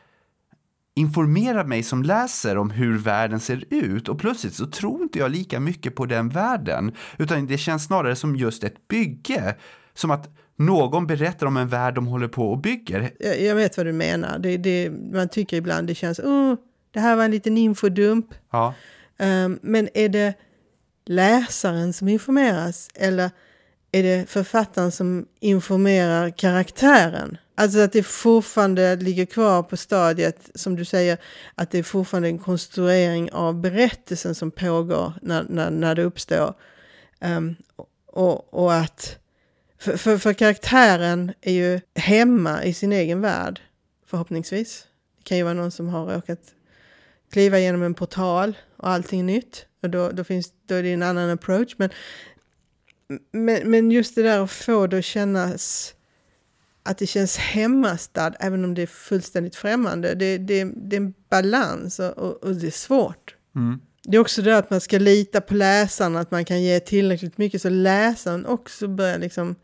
informerar 0.95 1.65
mig 1.65 1.83
som 1.83 2.03
läser 2.03 2.57
om 2.57 2.69
hur 2.69 2.97
världen 2.97 3.39
ser 3.39 3.63
ut 3.69 4.09
och 4.09 4.19
plötsligt 4.19 4.53
så 4.53 4.67
tror 4.67 5.01
inte 5.01 5.19
jag 5.19 5.31
lika 5.31 5.59
mycket 5.59 5.95
på 5.95 6.05
den 6.05 6.29
världen 6.29 6.95
utan 7.17 7.47
det 7.47 7.57
känns 7.57 7.83
snarare 7.83 8.15
som 8.15 8.35
just 8.35 8.63
ett 8.63 8.87
bygge. 8.87 9.55
Som 9.93 10.11
att 10.11 10.29
någon 10.55 11.07
berättar 11.07 11.47
om 11.47 11.57
en 11.57 11.67
värld 11.67 11.95
de 11.95 12.07
håller 12.07 12.27
på 12.27 12.51
och 12.51 12.57
bygger. 12.57 13.11
Jag 13.19 13.55
vet 13.55 13.77
vad 13.77 13.85
du 13.85 13.93
menar. 13.93 14.39
Det, 14.39 14.57
det, 14.57 14.89
man 14.89 15.29
tycker 15.29 15.57
ibland 15.57 15.87
det 15.87 15.95
känns, 15.95 16.19
oh, 16.19 16.55
det 16.91 16.99
här 16.99 17.15
var 17.15 17.23
en 17.23 17.31
liten 17.31 17.57
infodump. 17.57 18.25
Ja. 18.51 18.73
Um, 19.19 19.59
men 19.61 19.89
är 19.93 20.09
det 20.09 20.33
läsaren 21.05 21.93
som 21.93 22.07
informeras 22.07 22.89
eller 22.95 23.31
är 23.91 24.03
det 24.03 24.29
författaren 24.29 24.91
som 24.91 25.25
informerar 25.39 26.29
karaktären? 26.29 27.37
Alltså 27.55 27.79
att 27.79 27.91
det 27.91 28.03
fortfarande 28.03 28.95
ligger 28.95 29.25
kvar 29.25 29.63
på 29.63 29.77
stadiet, 29.77 30.49
som 30.55 30.75
du 30.75 30.85
säger, 30.85 31.17
att 31.55 31.71
det 31.71 31.79
är 31.79 31.83
fortfarande 31.83 32.27
en 32.27 32.39
konstruering 32.39 33.31
av 33.31 33.61
berättelsen 33.61 34.35
som 34.35 34.51
pågår 34.51 35.13
när, 35.21 35.45
när, 35.49 35.71
när 35.71 35.95
det 35.95 36.03
uppstår. 36.03 36.53
Um, 37.21 37.55
och, 38.05 38.53
och 38.53 38.73
att, 38.73 39.17
för, 39.79 39.97
för, 39.97 40.17
för, 40.17 40.33
karaktären 40.33 41.33
är 41.41 41.53
ju 41.53 41.81
hemma 41.95 42.63
i 42.63 42.73
sin 42.73 42.93
egen 42.93 43.21
värld, 43.21 43.61
förhoppningsvis. 44.05 44.87
Det 45.17 45.23
kan 45.23 45.37
ju 45.37 45.43
vara 45.43 45.53
någon 45.53 45.71
som 45.71 45.87
har 45.87 46.05
råkat 46.05 46.39
kliva 47.31 47.59
genom 47.59 47.83
en 47.83 47.93
portal 47.93 48.57
och 48.83 48.89
allting 48.89 49.19
är 49.19 49.23
nytt. 49.23 49.65
Och 49.81 49.89
då, 49.89 50.09
då, 50.09 50.23
finns, 50.23 50.53
då 50.67 50.75
är 50.75 50.83
det 50.83 50.93
en 50.93 51.03
annan 51.03 51.29
approach. 51.29 51.75
Men, 51.77 51.89
men, 53.31 53.71
men 53.71 53.91
just 53.91 54.15
det 54.15 54.23
där 54.23 54.39
att 54.39 54.51
få 54.51 54.87
det 54.87 54.97
att 54.97 55.05
kännas 55.05 55.93
att 56.83 56.97
det 56.97 57.07
känns 57.07 57.37
hemmastad 57.37 58.33
även 58.39 58.65
om 58.65 58.73
det 58.73 58.81
är 58.81 58.87
fullständigt 58.87 59.55
främmande. 59.55 60.15
Det, 60.15 60.37
det, 60.37 60.63
det 60.75 60.95
är 60.95 61.01
en 61.01 61.13
balans 61.29 61.99
och, 61.99 62.17
och, 62.17 62.43
och 62.43 62.55
det 62.55 62.67
är 62.67 62.71
svårt. 62.71 63.35
Mm. 63.55 63.79
Det 64.03 64.17
är 64.17 64.21
också 64.21 64.41
det 64.41 64.57
att 64.57 64.69
man 64.69 64.81
ska 64.81 64.99
lita 64.99 65.41
på 65.41 65.53
läsaren, 65.53 66.15
att 66.15 66.31
man 66.31 66.45
kan 66.45 66.63
ge 66.63 66.79
tillräckligt 66.79 67.37
mycket 67.37 67.61
så 67.61 67.69
läsaren 67.69 68.45
också 68.45 68.87
börjar 68.87 69.19
liksom 69.19 69.55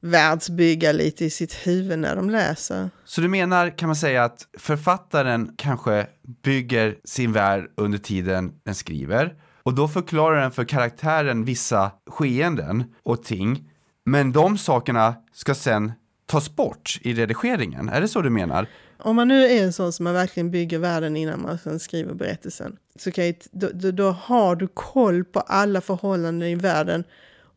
världsbygga 0.00 0.92
lite 0.92 1.24
i 1.24 1.30
sitt 1.30 1.54
huvud 1.66 1.98
när 1.98 2.16
de 2.16 2.30
läser. 2.30 2.90
Så 3.04 3.20
du 3.20 3.28
menar, 3.28 3.78
kan 3.78 3.88
man 3.88 3.96
säga, 3.96 4.24
att 4.24 4.46
författaren 4.58 5.54
kanske 5.56 6.06
bygger 6.42 6.96
sin 7.04 7.32
värld 7.32 7.70
under 7.76 7.98
tiden 7.98 8.52
den 8.64 8.74
skriver 8.74 9.34
och 9.62 9.74
då 9.74 9.88
förklarar 9.88 10.40
den 10.40 10.50
för 10.50 10.64
karaktären 10.64 11.44
vissa 11.44 11.90
skeenden 12.06 12.84
och 13.02 13.24
ting, 13.24 13.70
men 14.04 14.32
de 14.32 14.58
sakerna 14.58 15.14
ska 15.32 15.54
sen 15.54 15.92
tas 16.26 16.56
bort 16.56 16.98
i 17.02 17.14
redigeringen. 17.14 17.88
Är 17.88 18.00
det 18.00 18.08
så 18.08 18.22
du 18.22 18.30
menar? 18.30 18.66
Om 18.98 19.16
man 19.16 19.28
nu 19.28 19.44
är 19.44 19.64
en 19.64 19.72
sån 19.72 19.92
som 19.92 20.04
man 20.04 20.14
verkligen 20.14 20.50
bygger 20.50 20.78
världen 20.78 21.16
innan 21.16 21.58
man 21.64 21.80
skriver 21.80 22.14
berättelsen, 22.14 22.76
så 22.98 23.12
kan 23.12 23.26
jag, 23.26 23.34
då, 23.52 23.68
då, 23.74 23.90
då, 23.90 24.10
har 24.10 24.56
du 24.56 24.66
koll 24.66 25.24
på 25.24 25.40
alla 25.40 25.80
förhållanden 25.80 26.48
i 26.48 26.54
världen 26.54 27.04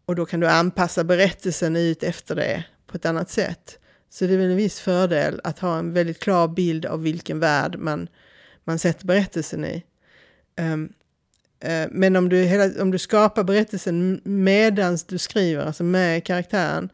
och 0.06 0.16
då 0.16 0.26
kan 0.26 0.40
du 0.40 0.48
anpassa 0.48 1.04
berättelsen 1.04 1.76
ut 1.76 2.04
efter 2.04 2.36
det 2.36 2.64
på 2.88 2.98
ett 2.98 3.06
annat 3.06 3.30
sätt. 3.30 3.80
Så 4.10 4.26
det 4.26 4.34
är 4.34 4.38
väl 4.38 4.52
en 4.52 4.56
viss 4.56 4.80
fördel 4.80 5.42
att 5.44 5.60
ha 5.60 5.80
en 5.80 5.94
väldigt 5.94 6.20
klar 6.20 6.48
bild 6.48 6.86
av 6.86 7.02
vilken 7.02 7.40
värld 7.40 7.76
man, 7.80 8.08
man 8.64 8.80
sätter 8.80 9.06
berättelsen 9.06 9.66
i. 9.66 9.84
Um, 10.62 10.94
uh, 11.66 11.88
men 11.92 12.16
om 12.16 12.30
du, 12.30 12.38
hela, 12.38 12.82
om 12.82 12.92
du 12.92 12.98
skapar 12.98 13.44
berättelsen 13.44 14.22
medans 14.24 15.04
du 15.04 15.18
skriver, 15.18 15.66
alltså 15.66 15.84
med 15.84 16.26
karaktären, 16.26 16.90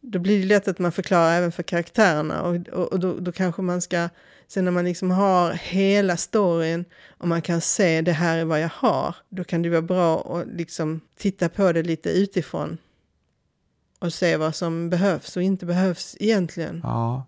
då 0.00 0.18
blir 0.18 0.40
det 0.40 0.46
lätt 0.46 0.68
att 0.68 0.78
man 0.78 0.92
förklarar 0.92 1.38
även 1.38 1.52
för 1.52 1.62
karaktärerna 1.62 2.42
och, 2.42 2.68
och, 2.68 2.92
och 2.92 3.00
då, 3.00 3.18
då, 3.18 3.32
kanske 3.32 3.62
man 3.62 3.82
ska, 3.82 4.08
sen 4.48 4.64
när 4.64 4.72
man 4.72 4.84
liksom 4.84 5.10
har 5.10 5.52
hela 5.52 6.16
storyn 6.16 6.84
och 7.18 7.28
man 7.28 7.42
kan 7.42 7.60
se 7.60 8.00
det 8.02 8.12
här 8.12 8.38
är 8.38 8.44
vad 8.44 8.60
jag 8.60 8.70
har, 8.74 9.16
då 9.28 9.44
kan 9.44 9.62
det 9.62 9.70
vara 9.70 9.82
bra 9.82 10.36
att 10.36 10.46
liksom 10.46 11.00
titta 11.16 11.48
på 11.48 11.72
det 11.72 11.82
lite 11.82 12.10
utifrån 12.10 12.78
och 13.98 14.12
se 14.12 14.36
vad 14.36 14.54
som 14.54 14.90
behövs 14.90 15.36
och 15.36 15.42
inte 15.42 15.66
behövs 15.66 16.16
egentligen. 16.20 16.80
Ja. 16.82 17.26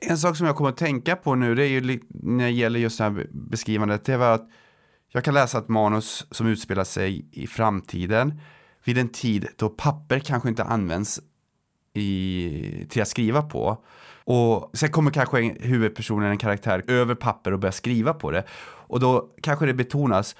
En 0.00 0.18
sak 0.18 0.36
som 0.36 0.46
jag 0.46 0.56
kommer 0.56 0.70
att 0.70 0.76
tänka 0.76 1.16
på 1.16 1.34
nu, 1.34 1.54
det 1.54 1.64
är 1.64 1.68
ju 1.68 2.00
när 2.08 2.44
det 2.44 2.50
gäller 2.50 2.80
just 2.80 2.98
det 2.98 3.04
här 3.04 3.26
beskrivandet, 3.30 4.04
det 4.04 4.16
var 4.16 4.34
att 4.34 4.48
jag 5.08 5.24
kan 5.24 5.34
läsa 5.34 5.58
ett 5.58 5.68
manus 5.68 6.26
som 6.30 6.46
utspelar 6.46 6.84
sig 6.84 7.28
i 7.32 7.46
framtiden 7.46 8.40
vid 8.84 8.98
en 8.98 9.08
tid 9.08 9.46
då 9.56 9.68
papper 9.68 10.18
kanske 10.18 10.48
inte 10.48 10.64
används 10.64 11.20
i, 11.94 12.86
till 12.88 13.02
att 13.02 13.08
skriva 13.08 13.42
på. 13.42 13.84
Och 14.26 14.70
sen 14.74 14.90
kommer 14.90 15.10
kanske 15.10 15.54
huvudpersonen, 15.60 16.30
en 16.30 16.38
karaktär, 16.38 16.82
över 16.88 17.14
papper 17.14 17.52
och 17.52 17.58
börjar 17.58 17.72
skriva 17.72 18.14
på 18.14 18.30
det. 18.30 18.44
Och 18.88 19.00
då 19.00 19.28
kanske 19.42 19.66
det 19.66 19.74
betonas 19.74 20.36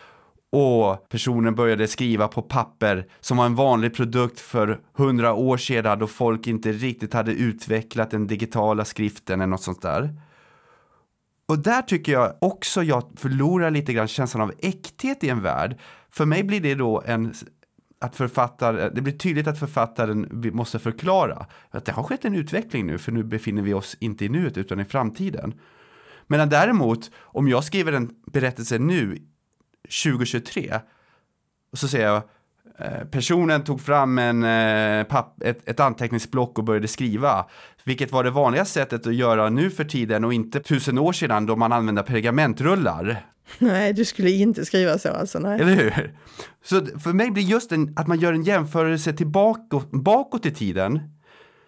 och 0.53 1.09
personen 1.09 1.55
började 1.55 1.89
skriva 1.89 2.29
på 2.29 2.43
papper 2.43 3.07
som 3.21 3.37
var 3.37 3.47
en 3.47 3.55
vanlig 3.55 3.95
produkt 3.95 4.41
för 4.41 4.81
hundra 4.93 5.35
år 5.35 5.57
sedan 5.57 5.99
då 5.99 6.07
folk 6.07 6.47
inte 6.47 6.73
riktigt 6.73 7.15
hade 7.15 7.33
utvecklat 7.33 8.11
den 8.11 8.27
digitala 8.27 8.85
skriften 8.85 9.41
eller 9.41 9.51
något 9.51 9.63
sånt 9.63 9.83
där. 9.83 10.15
Och 11.49 11.59
där 11.59 11.83
tycker 11.83 12.13
jag 12.13 12.33
också 12.41 12.83
jag 12.83 13.03
förlorar 13.17 13.71
lite 13.71 13.93
grann 13.93 14.09
känslan 14.09 14.43
av 14.43 14.53
äkthet 14.59 15.25
i 15.25 15.29
en 15.29 15.43
värld. 15.43 15.79
För 16.11 16.25
mig 16.25 16.45
blir 16.45 16.61
det 16.61 16.75
då 16.75 17.03
en 17.07 17.35
att 17.99 18.17
författare, 18.17 18.91
det 18.95 19.03
blir 19.03 19.19
tydligt 19.19 19.47
att 19.47 19.59
författaren 19.59 20.51
måste 20.53 20.79
förklara 20.79 21.47
att 21.71 21.85
det 21.85 21.93
har 21.93 22.03
skett 22.03 22.25
en 22.25 22.35
utveckling 22.35 22.87
nu, 22.87 22.99
för 22.99 23.13
nu 23.13 23.25
befinner 23.25 23.63
vi 23.63 23.75
oss 23.75 23.97
inte 24.01 24.25
i 24.25 24.29
nuet 24.29 24.59
utan 24.59 24.81
i 24.81 24.85
framtiden. 24.85 25.61
Medan 26.27 26.49
däremot, 26.49 27.11
om 27.17 27.49
jag 27.49 27.65
skriver 27.65 27.93
en 27.93 28.15
berättelse 28.27 28.79
nu, 28.79 29.19
2023, 30.05 30.81
och 31.73 31.79
så 31.79 31.89
säger 31.89 32.07
jag 32.07 32.23
Personen 33.11 33.65
tog 33.65 33.81
fram 33.81 34.19
en, 34.19 34.45
eh, 34.45 35.05
papp, 35.05 35.43
ett, 35.43 35.69
ett 35.69 35.81
anteckningsblock 35.81 36.59
och 36.59 36.65
började 36.65 36.89
skriva. 36.89 37.47
Vilket 37.85 38.13
var 38.13 38.25
det 38.25 38.31
vanliga 38.31 38.65
sättet 38.65 39.07
att 39.07 39.15
göra 39.15 39.51
nu 39.51 39.71
för 39.71 39.85
tiden 39.85 40.25
och 40.25 40.35
inte 40.35 40.61
tusen 40.61 40.99
år 40.99 41.13
sedan 41.13 41.47
då 41.47 41.57
man 41.57 41.73
använde 41.73 42.03
pergamentrullar. 42.03 43.27
Nej, 43.59 43.93
du 43.93 44.05
skulle 44.05 44.31
inte 44.31 44.65
skriva 44.65 44.99
så 44.99 45.09
alltså. 45.09 45.39
Nej. 45.39 45.61
Eller 45.61 45.75
hur? 45.75 46.15
Så 46.65 46.87
för 46.87 47.13
mig 47.13 47.31
blir 47.31 47.43
just 47.43 47.73
en, 47.73 47.93
att 47.97 48.07
man 48.07 48.19
gör 48.19 48.33
en 48.33 48.43
jämförelse 48.43 49.13
tillbaka, 49.13 49.81
bakåt 49.91 50.47
i 50.47 50.51
tiden. 50.51 51.01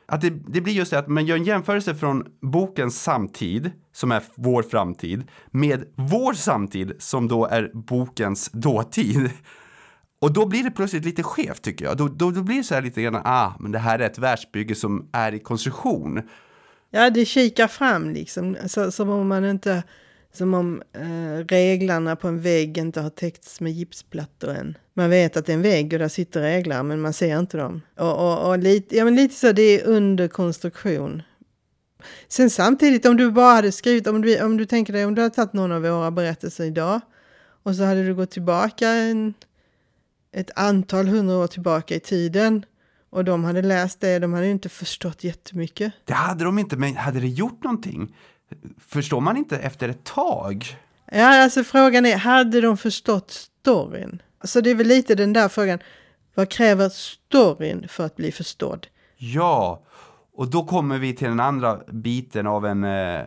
Att 0.06 0.20
det, 0.20 0.30
det 0.30 0.60
blir 0.60 0.72
just 0.72 0.90
det 0.90 0.98
att 0.98 1.08
man 1.08 1.26
gör 1.26 1.36
en 1.36 1.44
jämförelse 1.44 1.94
från 1.94 2.24
bokens 2.42 3.02
samtid, 3.02 3.70
som 3.92 4.12
är 4.12 4.22
vår 4.34 4.62
framtid, 4.62 5.28
med 5.50 5.84
vår 5.94 6.32
samtid, 6.32 6.92
som 6.98 7.28
då 7.28 7.46
är 7.46 7.70
bokens 7.74 8.50
dåtid. 8.52 9.30
Och 10.20 10.32
då 10.32 10.46
blir 10.46 10.62
det 10.62 10.70
plötsligt 10.70 11.04
lite 11.04 11.22
skevt 11.22 11.62
tycker 11.62 11.84
jag. 11.84 11.96
Då, 11.96 12.08
då, 12.08 12.30
då 12.30 12.42
blir 12.42 12.56
det 12.56 12.64
så 12.64 12.74
här 12.74 12.82
lite 12.82 13.02
grann, 13.02 13.22
ah, 13.24 13.52
men 13.60 13.72
det 13.72 13.78
här 13.78 13.98
är 13.98 14.06
ett 14.06 14.18
världsbygge 14.18 14.74
som 14.74 15.08
är 15.12 15.34
i 15.34 15.38
konstruktion. 15.38 16.22
Ja, 16.90 17.10
det 17.10 17.24
kikar 17.24 17.68
fram 17.68 18.10
liksom, 18.10 18.56
så, 18.66 18.90
som 18.90 19.08
om 19.08 19.28
man 19.28 19.44
inte 19.44 19.82
som 20.32 20.54
om 20.54 20.82
eh, 20.92 21.44
reglarna 21.48 22.16
på 22.16 22.28
en 22.28 22.40
vägg 22.40 22.78
inte 22.78 23.00
har 23.00 23.10
täckts 23.10 23.60
med 23.60 23.72
gipsplattor 23.72 24.50
än. 24.50 24.76
Man 24.94 25.10
vet 25.10 25.36
att 25.36 25.46
det 25.46 25.52
är 25.52 25.56
en 25.56 25.62
vägg 25.62 25.92
och 25.92 25.98
där 25.98 26.08
sitter 26.08 26.40
reglar 26.40 26.82
men 26.82 27.00
man 27.00 27.12
ser 27.12 27.38
inte 27.38 27.56
dem. 27.56 27.82
Och, 27.96 28.16
och, 28.18 28.48
och 28.48 28.58
lite, 28.58 28.96
ja, 28.96 29.04
men 29.04 29.16
lite 29.16 29.34
så, 29.34 29.52
det 29.52 29.62
är 29.62 29.86
under 29.86 30.28
konstruktion. 30.28 31.22
Sen 32.28 32.50
samtidigt 32.50 33.06
om 33.06 33.16
du 33.16 33.30
bara 33.30 33.54
hade 33.54 33.72
skrivit, 33.72 34.06
om 34.06 34.22
du, 34.22 34.42
om 34.42 34.56
du 34.56 34.66
tänker 34.66 34.92
dig 34.92 35.06
om 35.06 35.14
du 35.14 35.22
hade 35.22 35.34
tagit 35.34 35.52
någon 35.52 35.72
av 35.72 35.82
våra 35.82 36.10
berättelser 36.10 36.64
idag 36.64 37.00
och 37.62 37.74
så 37.74 37.84
hade 37.84 38.06
du 38.06 38.14
gått 38.14 38.30
tillbaka 38.30 38.88
en, 38.88 39.34
ett 40.32 40.50
antal 40.56 41.08
hundra 41.08 41.36
år 41.36 41.46
tillbaka 41.46 41.94
i 41.94 42.00
tiden 42.00 42.64
och 43.10 43.24
de 43.24 43.44
hade 43.44 43.62
läst 43.62 44.00
det, 44.00 44.18
de 44.18 44.32
hade 44.32 44.46
inte 44.46 44.68
förstått 44.68 45.24
jättemycket. 45.24 45.92
Det 46.04 46.12
hade 46.12 46.44
de 46.44 46.58
inte, 46.58 46.76
men 46.76 46.96
hade 46.96 47.20
det 47.20 47.28
gjort 47.28 47.64
någonting? 47.64 48.16
Förstår 48.78 49.20
man 49.20 49.36
inte 49.36 49.58
efter 49.58 49.88
ett 49.88 50.04
tag? 50.04 50.76
Ja, 51.12 51.42
alltså 51.42 51.64
frågan 51.64 52.06
är, 52.06 52.16
hade 52.16 52.60
de 52.60 52.76
förstått 52.76 53.30
storyn? 53.30 54.22
Så 54.44 54.60
det 54.60 54.70
är 54.70 54.74
väl 54.74 54.86
lite 54.86 55.14
den 55.14 55.32
där 55.32 55.48
frågan, 55.48 55.78
vad 56.34 56.50
kräver 56.50 56.88
storyn 56.88 57.88
för 57.88 58.06
att 58.06 58.16
bli 58.16 58.32
förstådd? 58.32 58.86
Ja, 59.16 59.82
och 60.32 60.50
då 60.50 60.64
kommer 60.64 60.98
vi 60.98 61.14
till 61.14 61.28
den 61.28 61.40
andra 61.40 61.80
biten 61.92 62.46
av 62.46 62.66
en, 62.66 62.84
eh, 62.84 63.24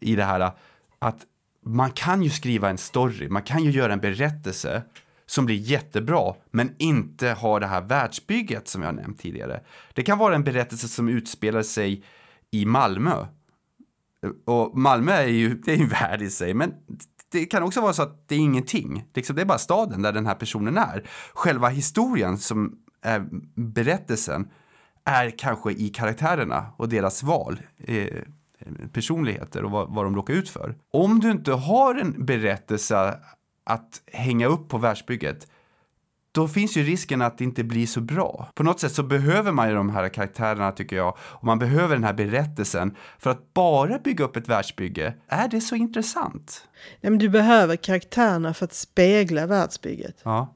i 0.00 0.16
det 0.16 0.24
här, 0.24 0.52
att 0.98 1.26
man 1.64 1.90
kan 1.90 2.22
ju 2.22 2.30
skriva 2.30 2.70
en 2.70 2.78
story, 2.78 3.28
man 3.28 3.42
kan 3.42 3.64
ju 3.64 3.70
göra 3.70 3.92
en 3.92 4.00
berättelse 4.00 4.82
som 5.30 5.46
blir 5.46 5.56
jättebra, 5.56 6.34
men 6.50 6.74
inte 6.78 7.28
har 7.28 7.60
det 7.60 7.66
här 7.66 7.80
världsbygget 7.80 8.68
som 8.68 8.82
jag 8.82 8.94
nämnt 8.94 9.20
tidigare. 9.20 9.60
Det 9.94 10.02
kan 10.02 10.18
vara 10.18 10.34
en 10.34 10.44
berättelse 10.44 10.88
som 10.88 11.08
utspelar 11.08 11.62
sig 11.62 12.04
i 12.50 12.64
Malmö, 12.64 13.26
och 14.44 14.78
Malmö 14.78 15.12
är 15.12 15.26
ju 15.26 15.54
det 15.54 15.72
är 15.72 15.80
en 15.80 15.88
värld 15.88 16.22
i 16.22 16.30
sig, 16.30 16.54
men 16.54 16.72
det 17.32 17.44
kan 17.44 17.62
också 17.62 17.80
vara 17.80 17.92
så 17.92 18.02
att 18.02 18.28
det 18.28 18.34
är 18.34 18.38
ingenting. 18.38 19.04
Liksom, 19.14 19.36
det 19.36 19.42
är 19.42 19.46
bara 19.46 19.58
staden 19.58 20.02
där 20.02 20.12
den 20.12 20.26
här 20.26 20.34
personen 20.34 20.78
är. 20.78 21.08
Själva 21.34 21.68
historien 21.68 22.38
som 22.38 22.78
är 23.02 23.26
berättelsen 23.54 24.48
är 25.04 25.30
kanske 25.38 25.72
i 25.72 25.88
karaktärerna 25.88 26.66
och 26.76 26.88
deras 26.88 27.22
val. 27.22 27.60
Eh, 27.78 28.22
personligheter 28.92 29.64
och 29.64 29.70
vad, 29.70 29.94
vad 29.94 30.04
de 30.04 30.16
råkar 30.16 30.34
ut 30.34 30.48
för. 30.48 30.76
Om 30.92 31.20
du 31.20 31.30
inte 31.30 31.52
har 31.52 31.94
en 31.94 32.24
berättelse 32.26 33.20
att 33.72 34.00
hänga 34.12 34.46
upp 34.46 34.68
på 34.68 34.78
världsbygget 34.78 35.46
då 36.32 36.48
finns 36.48 36.76
ju 36.76 36.82
risken 36.82 37.22
att 37.22 37.38
det 37.38 37.44
inte 37.44 37.64
blir 37.64 37.86
så 37.86 38.00
bra. 38.00 38.48
På 38.54 38.62
något 38.62 38.80
sätt 38.80 38.92
så 38.92 39.02
behöver 39.02 39.52
man 39.52 39.68
ju 39.68 39.74
de 39.74 39.90
här 39.90 40.08
karaktärerna 40.08 40.72
tycker 40.72 40.96
jag 40.96 41.16
och 41.20 41.44
man 41.44 41.58
behöver 41.58 41.94
den 41.94 42.04
här 42.04 42.12
berättelsen 42.12 42.96
för 43.18 43.30
att 43.30 43.54
bara 43.54 43.98
bygga 43.98 44.24
upp 44.24 44.36
ett 44.36 44.48
världsbygge. 44.48 45.14
Är 45.28 45.48
det 45.48 45.60
så 45.60 45.74
intressant? 45.74 46.64
Nej, 47.00 47.10
men 47.10 47.18
du 47.18 47.28
behöver 47.28 47.76
karaktärerna 47.76 48.54
för 48.54 48.64
att 48.64 48.74
spegla 48.74 49.46
världsbygget. 49.46 50.20
Ja. 50.22 50.54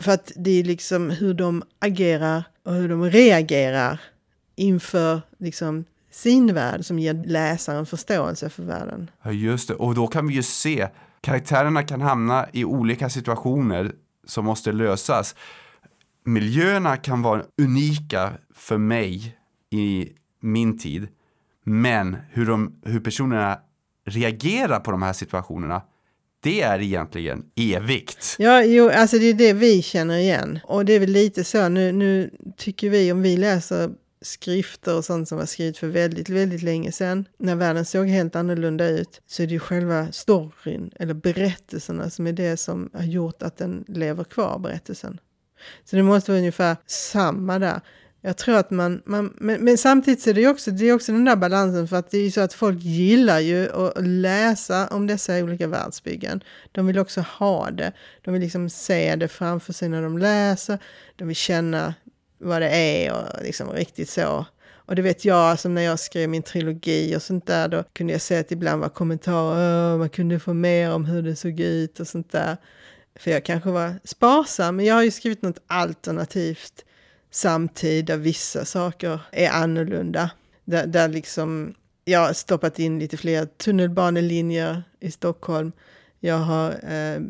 För 0.00 0.12
att 0.12 0.32
det 0.36 0.50
är 0.50 0.64
liksom 0.64 1.10
hur 1.10 1.34
de 1.34 1.62
agerar 1.78 2.44
och 2.64 2.74
hur 2.74 2.88
de 2.88 3.10
reagerar 3.10 4.00
inför 4.56 5.22
liksom 5.38 5.84
sin 6.10 6.54
värld 6.54 6.84
som 6.84 6.98
ger 6.98 7.14
läsaren 7.14 7.86
förståelse 7.86 8.50
för 8.50 8.62
världen. 8.62 9.10
Ja, 9.22 9.32
just 9.32 9.68
det. 9.68 9.74
Och 9.74 9.94
då 9.94 10.06
kan 10.06 10.26
vi 10.26 10.34
ju 10.34 10.42
se, 10.42 10.88
karaktärerna 11.24 11.82
kan 11.82 12.00
hamna 12.00 12.46
i 12.52 12.64
olika 12.64 13.10
situationer 13.10 13.92
som 14.26 14.44
måste 14.44 14.72
lösas. 14.72 15.34
Miljöerna 16.24 16.96
kan 16.96 17.22
vara 17.22 17.42
unika 17.62 18.32
för 18.54 18.78
mig 18.78 19.36
i 19.70 20.08
min 20.40 20.78
tid, 20.78 21.08
men 21.64 22.16
hur, 22.30 22.46
de, 22.46 22.80
hur 22.84 23.00
personerna 23.00 23.58
reagerar 24.06 24.80
på 24.80 24.90
de 24.90 25.02
här 25.02 25.12
situationerna, 25.12 25.82
det 26.42 26.62
är 26.62 26.82
egentligen 26.82 27.44
evigt. 27.56 28.36
Ja, 28.38 28.62
jo, 28.62 28.90
alltså 28.90 29.18
det 29.18 29.26
är 29.26 29.34
det 29.34 29.52
vi 29.52 29.82
känner 29.82 30.18
igen. 30.18 30.58
Och 30.64 30.84
det 30.84 30.92
är 30.92 31.00
väl 31.00 31.10
lite 31.10 31.44
så, 31.44 31.68
nu, 31.68 31.92
nu 31.92 32.30
tycker 32.56 32.90
vi 32.90 33.12
om 33.12 33.22
vi 33.22 33.36
läser 33.36 33.90
skrifter 34.24 34.96
och 34.96 35.04
sånt 35.04 35.28
som 35.28 35.38
var 35.38 35.46
skrivet 35.46 35.78
för 35.78 35.86
väldigt, 35.86 36.28
väldigt 36.28 36.62
länge 36.62 36.92
sedan, 36.92 37.24
när 37.38 37.54
världen 37.54 37.84
såg 37.84 38.08
helt 38.08 38.36
annorlunda 38.36 38.88
ut, 38.88 39.20
så 39.26 39.42
är 39.42 39.46
det 39.46 39.52
ju 39.52 39.58
själva 39.58 40.12
storyn, 40.12 40.90
eller 40.96 41.14
berättelserna, 41.14 42.10
som 42.10 42.26
är 42.26 42.32
det 42.32 42.56
som 42.56 42.90
har 42.94 43.04
gjort 43.04 43.42
att 43.42 43.56
den 43.56 43.84
lever 43.88 44.24
kvar, 44.24 44.58
berättelsen. 44.58 45.20
Så 45.84 45.96
det 45.96 46.02
måste 46.02 46.30
vara 46.30 46.38
ungefär 46.38 46.76
samma 46.86 47.58
där. 47.58 47.80
Jag 48.26 48.36
tror 48.36 48.56
att 48.56 48.70
man, 48.70 49.02
man 49.04 49.34
men, 49.36 49.64
men, 49.64 49.78
samtidigt 49.78 50.22
så 50.22 50.30
är 50.30 50.34
det 50.34 50.48
också, 50.48 50.70
det 50.70 50.88
är 50.88 50.94
också 50.94 51.12
den 51.12 51.24
där 51.24 51.36
balansen 51.36 51.88
för 51.88 51.96
att 51.96 52.10
det 52.10 52.18
är 52.18 52.22
ju 52.22 52.30
så 52.30 52.40
att 52.40 52.54
folk 52.54 52.82
gillar 52.82 53.40
ju 53.40 53.70
att 53.72 54.06
läsa 54.06 54.86
om 54.86 55.06
dessa 55.06 55.38
olika 55.38 55.66
världsbyggen. 55.66 56.42
De 56.72 56.86
vill 56.86 56.98
också 56.98 57.20
ha 57.20 57.70
det. 57.70 57.92
De 58.22 58.34
vill 58.34 58.42
liksom 58.42 58.70
se 58.70 59.16
det 59.16 59.28
framför 59.28 59.72
sig 59.72 59.88
när 59.88 60.02
de 60.02 60.18
läser. 60.18 60.78
De 61.16 61.28
vill 61.28 61.36
känna 61.36 61.94
vad 62.44 62.62
det 62.62 62.68
är 62.68 63.12
och 63.12 63.42
liksom 63.42 63.72
riktigt 63.72 64.08
så. 64.08 64.46
Och 64.86 64.94
det 64.94 65.02
vet 65.02 65.24
jag, 65.24 65.58
som 65.58 65.74
när 65.74 65.82
jag 65.82 65.98
skrev 65.98 66.28
min 66.28 66.42
trilogi 66.42 67.16
och 67.16 67.22
sånt 67.22 67.46
där, 67.46 67.68
då 67.68 67.84
kunde 67.92 68.12
jag 68.12 68.22
se 68.22 68.38
att 68.38 68.52
ibland 68.52 68.80
var 68.80 68.88
kommentarer, 68.88 69.98
man 69.98 70.08
kunde 70.08 70.38
få 70.38 70.54
mer 70.54 70.90
om 70.90 71.04
hur 71.04 71.22
det 71.22 71.36
såg 71.36 71.60
ut 71.60 72.00
och 72.00 72.08
sånt 72.08 72.32
där. 72.32 72.56
För 73.16 73.30
jag 73.30 73.44
kanske 73.44 73.70
var 73.70 73.94
sparsam, 74.04 74.76
men 74.76 74.84
jag 74.84 74.94
har 74.94 75.02
ju 75.02 75.10
skrivit 75.10 75.42
något 75.42 75.62
alternativt 75.66 76.84
samtid 77.30 78.04
där 78.04 78.16
vissa 78.16 78.64
saker 78.64 79.20
är 79.32 79.50
annorlunda. 79.50 80.30
Där, 80.64 80.86
där 80.86 81.08
liksom, 81.08 81.74
jag 82.04 82.20
har 82.20 82.32
stoppat 82.32 82.78
in 82.78 82.98
lite 82.98 83.16
fler 83.16 83.46
tunnelbanelinjer 83.46 84.82
i 85.00 85.10
Stockholm. 85.10 85.72
Jag, 86.20 86.38
har, 86.38 86.70
eh, 86.70 87.20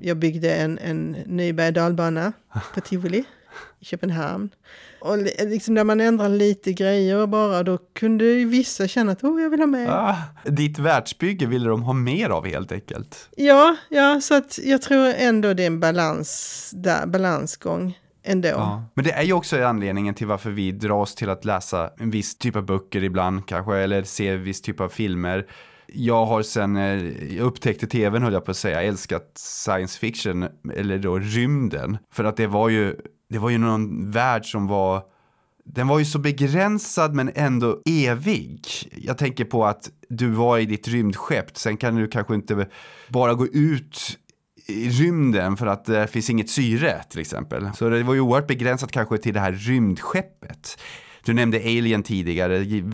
jag 0.00 0.16
byggde 0.16 0.54
en, 0.54 0.78
en 0.78 1.10
ny 1.26 1.52
berg 1.52 1.72
dalbana 1.72 2.32
på 2.74 2.80
Tivoli 2.80 3.24
i 3.80 3.84
Köpenhamn. 3.84 4.50
Och 5.00 5.18
liksom 5.38 5.74
där 5.74 5.84
man 5.84 6.00
ändrar 6.00 6.28
lite 6.28 6.72
grejer 6.72 7.26
bara, 7.26 7.62
då 7.62 7.78
kunde 7.78 8.24
ju 8.24 8.44
vissa 8.44 8.88
känna 8.88 9.12
att 9.12 9.24
oh, 9.24 9.42
jag 9.42 9.50
vill 9.50 9.60
ha 9.60 9.66
med. 9.66 9.90
Ah, 9.90 10.16
ditt 10.44 10.78
världsbygge 10.78 11.46
ville 11.46 11.68
de 11.68 11.82
ha 11.82 11.92
mer 11.92 12.30
av 12.30 12.46
helt 12.46 12.72
enkelt. 12.72 13.28
Ja, 13.36 13.76
ja, 13.88 14.20
så 14.20 14.34
att 14.34 14.58
jag 14.64 14.82
tror 14.82 15.12
ändå 15.16 15.54
det 15.54 15.62
är 15.62 15.66
en 15.66 15.80
balans 15.80 16.70
där, 16.74 17.06
balansgång. 17.06 17.98
Ändå. 18.26 18.48
Ja. 18.48 18.84
Men 18.94 19.04
det 19.04 19.12
är 19.12 19.22
ju 19.22 19.32
också 19.32 19.64
anledningen 19.64 20.14
till 20.14 20.26
varför 20.26 20.50
vi 20.50 20.72
dras 20.72 21.14
till 21.14 21.30
att 21.30 21.44
läsa 21.44 21.90
en 21.98 22.10
viss 22.10 22.38
typ 22.38 22.56
av 22.56 22.66
böcker 22.66 23.04
ibland 23.04 23.46
kanske, 23.46 23.76
eller 23.76 24.02
se 24.02 24.28
en 24.28 24.42
viss 24.42 24.62
typ 24.62 24.80
av 24.80 24.88
filmer 24.88 25.46
jag 25.94 26.26
har 26.26 26.42
sen 26.42 26.76
jag 27.36 27.46
upptäckte 27.46 27.86
tvn 27.86 28.22
höll 28.22 28.32
jag 28.32 28.44
på 28.44 28.50
att 28.50 28.56
säga, 28.56 28.82
älskat 28.82 29.32
science 29.38 29.98
fiction, 29.98 30.48
eller 30.74 30.98
då 30.98 31.18
rymden. 31.18 31.98
För 32.12 32.24
att 32.24 32.36
det 32.36 32.46
var 32.46 32.68
ju 32.68 32.96
det 33.34 33.40
var 33.40 33.50
ju 33.50 33.58
någon 33.58 34.10
värld 34.10 34.46
som 34.46 34.66
var 34.66 35.02
den 35.64 35.88
var 35.88 35.98
ju 35.98 36.04
så 36.04 36.18
begränsad 36.18 37.14
men 37.14 37.30
ändå 37.34 37.82
evig. 37.86 38.60
Jag 38.96 39.18
tänker 39.18 39.44
på 39.44 39.66
att 39.66 39.90
du 40.08 40.28
var 40.28 40.58
i 40.58 40.66
ditt 40.66 40.88
rymdskepp, 40.88 41.58
sen 41.58 41.76
kan 41.76 41.94
du 41.94 42.08
kanske 42.08 42.34
inte 42.34 42.68
bara 43.08 43.34
gå 43.34 43.46
ut 43.46 44.18
i 44.66 44.88
rymden 44.88 45.56
för 45.56 45.66
att 45.66 45.84
det 45.84 46.06
finns 46.06 46.30
inget 46.30 46.50
syre 46.50 47.02
till 47.10 47.20
exempel. 47.20 47.70
Så 47.74 47.88
det 47.88 48.02
var 48.02 48.14
ju 48.14 48.20
oerhört 48.20 48.46
begränsat 48.46 48.92
kanske 48.92 49.18
till 49.18 49.34
det 49.34 49.40
här 49.40 49.52
rymdskeppet. 49.52 50.78
Du 51.24 51.34
nämnde 51.34 51.58
Alien 51.58 52.02
tidigare, 52.02 52.56
eh, 52.56 52.84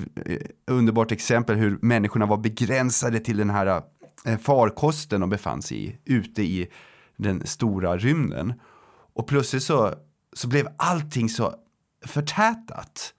underbart 0.67 1.13
exempel 1.13 1.57
hur 1.57 1.79
människorna 1.83 2.27
var 2.27 2.37
begränsade 2.37 3.21
till 3.21 3.37
den 3.37 3.51
här 3.51 3.83
eh, 4.27 4.39
farkosten 4.39 5.21
de 5.21 5.31
befann 5.31 5.63
sig 5.63 5.85
i, 5.85 5.97
ute 6.05 6.43
i 6.43 6.69
den 7.17 7.47
stora 7.47 7.97
rymden. 7.97 8.53
Och 9.15 9.29
plötsligt 9.29 9.63
så 9.63 9.95
så 10.33 10.49
blev 10.49 10.69
allting 10.77 11.29
så 11.29 11.55
förtätat. 12.07 13.15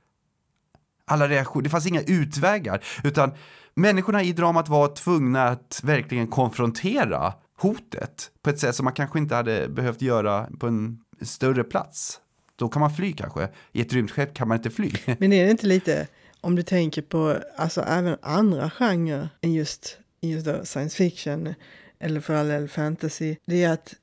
Alla 1.06 1.28
reaktioner, 1.28 1.64
det 1.64 1.70
fanns 1.70 1.88
inga 1.88 2.02
utvägar, 2.02 2.84
utan 3.04 3.32
människorna 3.74 4.24
i 4.24 4.34
dramat 4.34 4.70
var 4.70 4.96
tvungna 4.96 5.48
att 5.48 5.82
verkligen 5.84 6.28
konfrontera 6.28 7.34
hotet 7.58 8.32
på 8.42 8.50
ett 8.50 8.60
sätt 8.60 8.76
som 8.76 8.84
man 8.84 8.94
kanske 8.94 9.20
inte 9.20 9.36
hade 9.36 9.68
behövt 9.68 10.02
göra 10.02 10.48
på 10.60 10.68
en 10.68 11.00
större 11.22 11.64
plats. 11.64 12.22
Då 12.56 12.70
kan 12.70 12.80
man 12.80 12.96
fly 12.96 13.14
kanske, 13.14 13.50
i 13.72 13.82
ett 13.82 13.94
rymdskepp 13.94 14.34
kan 14.34 14.48
man 14.48 14.58
inte 14.58 14.70
fly. 14.70 14.92
Men 15.20 15.34
är 15.34 15.46
det 15.46 15.52
inte 15.52 15.68
lite, 15.68 16.08
om 16.42 16.56
du 16.56 16.64
tänker 16.64 17.02
på 17.02 17.38
alltså 17.58 17.82
även 17.82 18.18
andra 18.22 18.70
genrer 18.70 19.30
än 19.42 19.54
just, 19.54 19.98
just 20.22 20.48
science 20.68 20.98
fiction 20.98 21.54
eller 22.00 22.22
för 22.22 22.34
all 22.34 22.48
del 22.48 22.70
fantasy, 22.70 23.36
det 23.46 23.64
är 23.64 23.74
att 23.74 23.94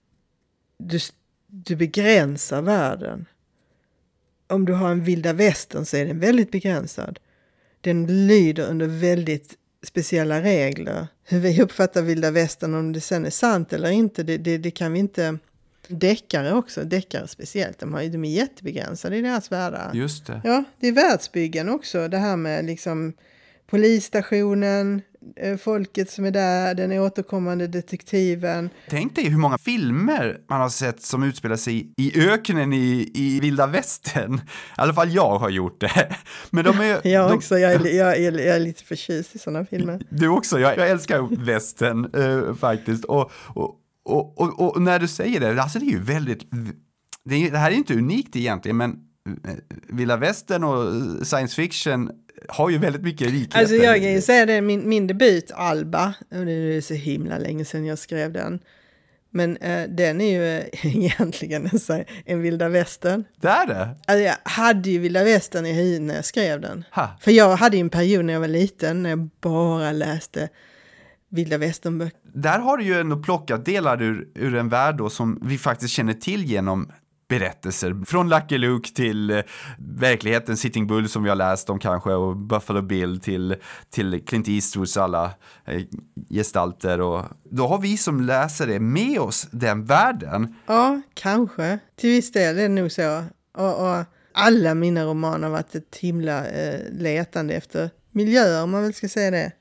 du 0.78 0.98
du 1.50 1.76
begränsar 1.76 2.62
världen. 2.62 3.26
Om 4.46 4.64
du 4.64 4.72
har 4.72 4.90
en 4.90 5.04
vilda 5.04 5.32
västern 5.32 5.84
så 5.84 5.96
är 5.96 6.06
den 6.06 6.20
väldigt 6.20 6.50
begränsad. 6.50 7.18
Den 7.80 8.26
lyder 8.26 8.70
under 8.70 8.87
väldigt 8.87 9.54
speciella 9.82 10.42
regler. 10.42 11.06
Hur 11.24 11.38
vi 11.38 11.62
uppfattar 11.62 12.02
vilda 12.02 12.30
västern, 12.30 12.74
om 12.74 12.92
det 12.92 13.00
sen 13.00 13.26
är 13.26 13.30
sant 13.30 13.72
eller 13.72 13.90
inte, 13.90 14.22
det, 14.22 14.37
det, 14.37 14.58
det 14.58 14.70
kan 14.70 14.92
vi 14.92 14.98
inte... 14.98 15.38
Deckare 15.90 16.52
också, 16.52 16.84
deckare 16.84 17.28
speciellt, 17.28 17.78
de, 17.78 17.94
har, 17.94 18.04
de 18.04 18.24
är 18.24 18.30
jättebegränsade 18.30 19.16
i 19.16 19.22
deras 19.22 19.52
världar. 19.52 19.90
Just 19.94 20.26
det. 20.26 20.40
Ja, 20.44 20.64
det 20.80 20.88
är 20.88 20.92
världsbyggen 20.92 21.68
också, 21.68 22.08
det 22.08 22.18
här 22.18 22.37
med 22.37 22.64
liksom 22.64 23.12
polisstationen, 23.66 25.02
folket 25.61 26.11
som 26.11 26.24
är 26.24 26.31
där, 26.31 26.74
den 26.74 26.92
återkommande 26.92 27.66
detektiven. 27.66 28.70
Tänk 28.88 29.14
dig 29.14 29.24
hur 29.28 29.38
många 29.38 29.59
filmer 29.59 30.40
man 30.48 30.61
har 30.61 30.68
sett 30.68 31.02
som 31.02 31.22
utspelar 31.22 31.57
sig 31.57 31.92
i 31.96 32.28
öknen 32.28 32.72
i, 32.72 33.11
i 33.14 33.40
vilda 33.40 33.66
västern. 33.66 34.35
I 34.35 34.40
alla 34.76 34.94
fall 34.94 35.11
jag 35.11 35.38
har 35.38 35.50
gjort 35.50 35.81
det. 35.81 36.16
Men 36.50 36.64
de 36.64 36.81
är, 36.81 37.00
jag 37.09 37.31
de, 37.31 37.37
också, 37.37 37.59
jag 37.59 37.72
är, 37.72 37.94
jag, 37.94 38.16
är, 38.16 38.33
jag 38.33 38.57
är 38.57 38.61
lite 38.61 38.85
förtjust 38.85 39.35
i 39.35 39.38
sådana 39.38 39.64
filmer. 39.64 40.00
Du 40.11 40.28
också, 40.28 40.61
jag, 40.61 40.78
jag 40.78 40.90
älskar 40.90 41.44
västern 41.44 42.11
äh, 42.14 42.54
faktiskt. 42.54 43.04
Och, 43.04 43.33
och, 43.54 43.74
och, 44.04 44.40
och, 44.40 44.76
och, 44.76 44.83
när 44.83 44.98
du 44.98 45.09
säger 45.09 45.40
det, 45.40 45.62
alltså 45.62 45.78
det 45.78 45.87
är 45.87 45.90
ju 45.90 46.02
väldigt, 46.02 46.50
det, 47.24 47.35
är, 47.35 47.50
det 47.50 47.59
här 47.59 47.70
är 47.70 47.74
inte 47.74 47.94
unikt 47.94 48.37
egentligen, 48.37 48.76
men 48.76 48.90
eh, 49.44 49.54
vilda 49.88 50.16
västern 50.16 50.64
och 50.64 51.26
science 51.26 51.54
fiction 51.54 52.11
har 52.48 52.70
ju 52.70 52.79
väldigt 52.79 53.03
mycket 53.03 53.33
likheter. 53.33 53.59
Alltså 53.59 53.74
jag 53.74 53.96
kan 53.96 54.12
ju 54.12 54.20
säga 54.20 54.46
det, 54.46 54.61
min, 54.61 54.88
min 54.88 55.07
debut 55.07 55.51
Alba, 55.55 56.14
och 56.31 56.46
det 56.46 56.53
är 56.53 56.81
så 56.81 56.94
himla 56.94 57.38
länge 57.38 57.64
sedan 57.64 57.87
jag 57.87 57.98
skrev 57.98 58.33
den. 58.33 58.61
Men 59.31 59.57
eh, 59.57 59.88
den 59.88 60.20
är 60.20 60.33
ju 60.33 60.70
egentligen 60.83 61.70
en, 61.88 62.05
en 62.24 62.42
vilda 62.42 62.68
västern. 62.68 63.24
Det 63.40 63.48
är 63.48 63.66
det? 63.66 63.88
Alltså 64.07 64.22
jag 64.22 64.35
hade 64.42 64.90
ju 64.90 64.98
vilda 64.98 65.24
västern 65.24 65.66
i 65.66 65.72
huvudet 65.72 66.03
när 66.03 66.14
jag 66.14 66.24
skrev 66.24 66.61
den. 66.61 66.85
Ha. 66.90 67.18
För 67.20 67.31
jag 67.31 67.57
hade 67.57 67.77
ju 67.77 67.81
en 67.81 67.90
period 67.90 68.24
när 68.24 68.33
jag 68.33 68.40
var 68.40 68.48
liten 68.48 69.03
när 69.03 69.11
jag 69.11 69.29
bara 69.40 69.92
läste 69.92 70.48
vilda 71.29 71.59
västernböcker. 71.59 72.18
Där 72.22 72.59
har 72.59 72.77
du 72.77 72.85
ju 72.85 73.01
ändå 73.01 73.22
plockat 73.22 73.64
delar 73.64 74.03
ur, 74.03 74.29
ur 74.35 74.55
en 74.55 74.68
värld 74.68 74.96
då 74.96 75.11
som 75.11 75.38
vi 75.42 75.59
faktiskt 75.59 75.92
känner 75.92 76.14
till 76.14 76.44
genom 76.44 76.92
berättelser. 77.28 78.04
Från 78.06 78.28
Lucky 78.28 78.58
Luke 78.58 78.94
till 78.94 79.30
eh, 79.30 79.40
verkligheten 79.78 80.56
Sitting 80.56 80.86
Bull 80.86 81.08
som 81.08 81.22
vi 81.22 81.28
har 81.28 81.36
läst 81.36 81.70
om 81.70 81.78
kanske 81.78 82.10
och 82.10 82.36
Buffalo 82.36 82.82
Bill 82.82 83.20
till, 83.20 83.56
till 83.90 84.22
Clint 84.26 84.48
Eastwoods 84.48 84.96
alla 84.96 85.30
eh, 85.66 85.82
gestalter. 86.30 87.00
Och 87.00 87.24
då 87.50 87.66
har 87.66 87.78
vi 87.78 87.96
som 87.96 88.20
läsare 88.20 88.80
med 88.80 89.20
oss 89.20 89.48
den 89.50 89.84
världen. 89.84 90.54
Ja, 90.66 91.00
kanske. 91.14 91.78
Till 91.96 92.10
viss 92.10 92.32
del 92.32 92.58
är 92.58 92.62
det 92.62 92.68
nog 92.68 92.92
så. 92.92 93.24
Och, 93.56 93.88
och 93.88 94.04
alla 94.32 94.74
mina 94.74 95.04
romaner 95.04 95.48
har 95.48 95.52
varit 95.52 95.74
ett 95.74 95.96
himla 95.96 96.46
eh, 96.46 96.80
letande 96.92 97.54
efter 97.54 97.90
miljöer, 98.10 98.62
om 98.62 98.70
man 98.70 98.82
väl 98.82 98.94
ska 98.94 99.08
säga 99.08 99.30
det. 99.30 99.52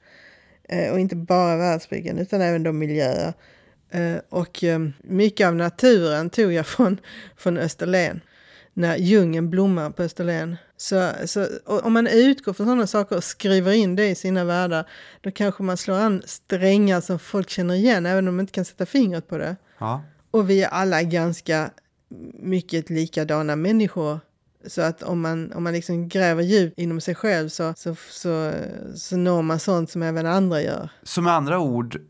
Eh, 0.69 0.91
och 0.91 0.99
inte 0.99 1.15
bara 1.15 1.57
världsbyggen, 1.57 2.17
utan 2.17 2.41
även 2.41 2.63
de 2.63 2.79
miljöer 2.79 3.33
och 4.29 4.63
eh, 4.63 4.79
mycket 5.03 5.47
av 5.47 5.55
naturen 5.55 6.29
tog 6.29 6.53
jag 6.53 6.67
från, 6.67 6.97
från 7.37 7.57
Österlen. 7.57 8.21
När 8.73 8.97
djungeln 8.97 9.49
blommar 9.49 9.89
på 9.89 10.03
Österlen. 10.03 10.57
Så, 10.77 11.11
så 11.25 11.47
om 11.65 11.93
man 11.93 12.07
utgår 12.07 12.53
från 12.53 12.67
sådana 12.67 12.87
saker 12.87 13.15
och 13.15 13.23
skriver 13.23 13.71
in 13.71 13.95
det 13.95 14.09
i 14.09 14.15
sina 14.15 14.45
världar, 14.45 14.89
då 15.21 15.31
kanske 15.31 15.63
man 15.63 15.77
slår 15.77 15.95
an 15.95 16.21
strängar 16.25 17.01
som 17.01 17.19
folk 17.19 17.49
känner 17.49 17.75
igen, 17.75 18.05
även 18.05 18.27
om 18.27 18.35
man 18.35 18.43
inte 18.43 18.53
kan 18.53 18.65
sätta 18.65 18.85
fingret 18.85 19.27
på 19.27 19.37
det. 19.37 19.55
Ja. 19.77 20.03
Och 20.31 20.49
vi 20.49 20.63
är 20.63 20.67
alla 20.69 21.03
ganska 21.03 21.71
mycket 22.33 22.89
likadana 22.89 23.55
människor 23.55 24.19
Så 24.67 24.81
att 24.81 25.03
om 25.03 25.21
man, 25.21 25.51
om 25.53 25.63
man 25.63 25.73
liksom 25.73 26.09
gräver 26.09 26.43
djupt 26.43 26.79
inom 26.79 27.01
sig 27.01 27.15
själv 27.15 27.49
så, 27.49 27.73
så, 27.77 27.95
så, 28.09 28.51
så 28.95 29.17
når 29.17 29.41
man 29.41 29.59
sånt 29.59 29.91
som 29.91 30.03
även 30.03 30.25
andra 30.25 30.61
gör. 30.61 30.89
Så 31.03 31.21
med 31.21 31.33
andra 31.33 31.59
ord 31.59 32.01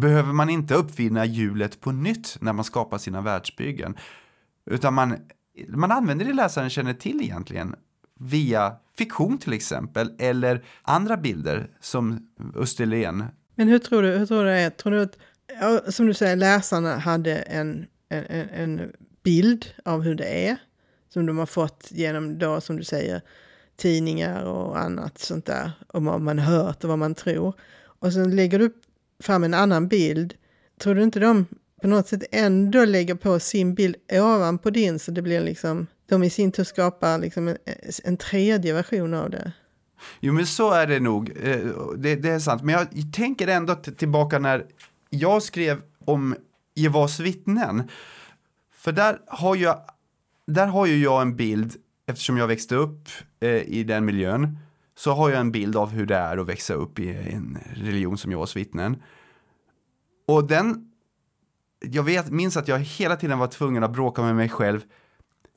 behöver 0.00 0.32
man 0.32 0.50
inte 0.50 0.74
uppfinna 0.74 1.24
hjulet 1.24 1.80
på 1.80 1.92
nytt 1.92 2.36
när 2.40 2.52
man 2.52 2.64
skapar 2.64 2.98
sina 2.98 3.20
världsbyggen. 3.20 3.96
Utan 4.70 4.94
man, 4.94 5.16
man 5.68 5.92
använder 5.92 6.24
det 6.24 6.32
läsaren 6.32 6.70
känner 6.70 6.94
till 6.94 7.20
egentligen 7.22 7.74
via 8.18 8.76
fiktion 8.98 9.38
till 9.38 9.52
exempel 9.52 10.12
eller 10.18 10.64
andra 10.82 11.16
bilder 11.16 11.70
som 11.80 12.28
Österlen. 12.54 13.24
Men 13.54 13.68
hur 13.68 13.78
tror 13.78 14.02
du, 14.02 14.08
hur 14.08 14.26
tror 14.26 14.44
du 14.44 14.50
det 14.50 14.60
är? 14.60 14.70
Tror 14.70 14.92
du 14.92 15.02
att, 15.02 15.18
ja, 15.60 15.80
som 15.92 16.06
du 16.06 16.14
säger, 16.14 16.36
läsarna 16.36 16.98
hade 16.98 17.36
en, 17.36 17.86
en, 18.08 18.48
en 18.48 18.92
bild 19.22 19.66
av 19.84 20.02
hur 20.02 20.14
det 20.14 20.48
är 20.48 20.56
som 21.08 21.26
de 21.26 21.38
har 21.38 21.46
fått 21.46 21.88
genom 21.90 22.38
då, 22.38 22.60
som 22.60 22.76
du 22.76 22.84
säger, 22.84 23.22
tidningar 23.76 24.44
och 24.44 24.78
annat 24.78 25.18
sånt 25.18 25.46
där. 25.46 25.70
Och 25.88 26.02
vad 26.02 26.20
man 26.20 26.38
hört 26.38 26.84
och 26.84 26.90
vad 26.90 26.98
man 26.98 27.14
tror. 27.14 27.54
Och 28.04 28.12
sen 28.12 28.36
lägger 28.36 28.58
du 28.58 28.72
fram 29.20 29.44
en 29.44 29.54
annan 29.54 29.88
bild. 29.88 30.34
Tror 30.80 30.94
du 30.94 31.02
inte 31.02 31.20
de 31.20 31.46
på 31.82 31.88
något 31.88 32.08
sätt 32.08 32.22
ändå 32.32 32.84
lägger 32.84 33.14
på 33.14 33.40
sin 33.40 33.74
bild 33.74 33.96
ovanpå 34.12 34.70
din 34.70 34.98
så 34.98 35.10
det 35.10 35.22
blir 35.22 35.40
liksom, 35.40 35.86
de 36.08 36.22
i 36.22 36.30
sin 36.30 36.52
tur 36.52 36.64
skapar 36.64 37.18
liksom 37.18 37.48
en, 37.48 37.56
en 38.04 38.16
tredje 38.16 38.72
version 38.72 39.14
av 39.14 39.30
det? 39.30 39.52
Jo, 40.20 40.32
men 40.32 40.46
så 40.46 40.70
är 40.72 40.86
det 40.86 41.00
nog. 41.00 41.32
Eh, 41.42 41.58
det, 41.96 42.16
det 42.16 42.30
är 42.30 42.38
sant. 42.38 42.62
Men 42.62 42.74
jag 42.74 43.12
tänker 43.12 43.48
ändå 43.48 43.74
tillbaka 43.74 44.38
när 44.38 44.64
jag 45.10 45.42
skrev 45.42 45.82
om 46.04 46.36
Jehovas 46.74 47.20
vittnen. 47.20 47.90
För 48.74 48.92
där 48.92 49.18
har 49.26 49.56
jag 49.56 49.78
där 50.46 50.66
har 50.66 50.86
ju 50.86 51.02
jag 51.02 51.22
en 51.22 51.36
bild, 51.36 51.74
eftersom 52.06 52.36
jag 52.36 52.46
växte 52.46 52.74
upp 52.74 53.08
eh, 53.40 53.50
i 53.50 53.84
den 53.84 54.04
miljön, 54.04 54.58
så 54.96 55.12
har 55.12 55.30
jag 55.30 55.40
en 55.40 55.52
bild 55.52 55.76
av 55.76 55.90
hur 55.90 56.06
det 56.06 56.16
är 56.16 56.38
att 56.38 56.48
växa 56.48 56.74
upp 56.74 56.98
i 56.98 57.08
en 57.08 57.58
religion 57.74 58.18
som 58.18 58.30
Jehovas 58.30 58.56
vittnen. 58.56 59.02
Och 60.28 60.44
den, 60.44 60.90
jag 61.80 62.02
vet, 62.02 62.30
minns 62.30 62.56
att 62.56 62.68
jag 62.68 62.78
hela 62.78 63.16
tiden 63.16 63.38
var 63.38 63.46
tvungen 63.46 63.84
att 63.84 63.92
bråka 63.92 64.22
med 64.22 64.36
mig 64.36 64.48
själv 64.48 64.80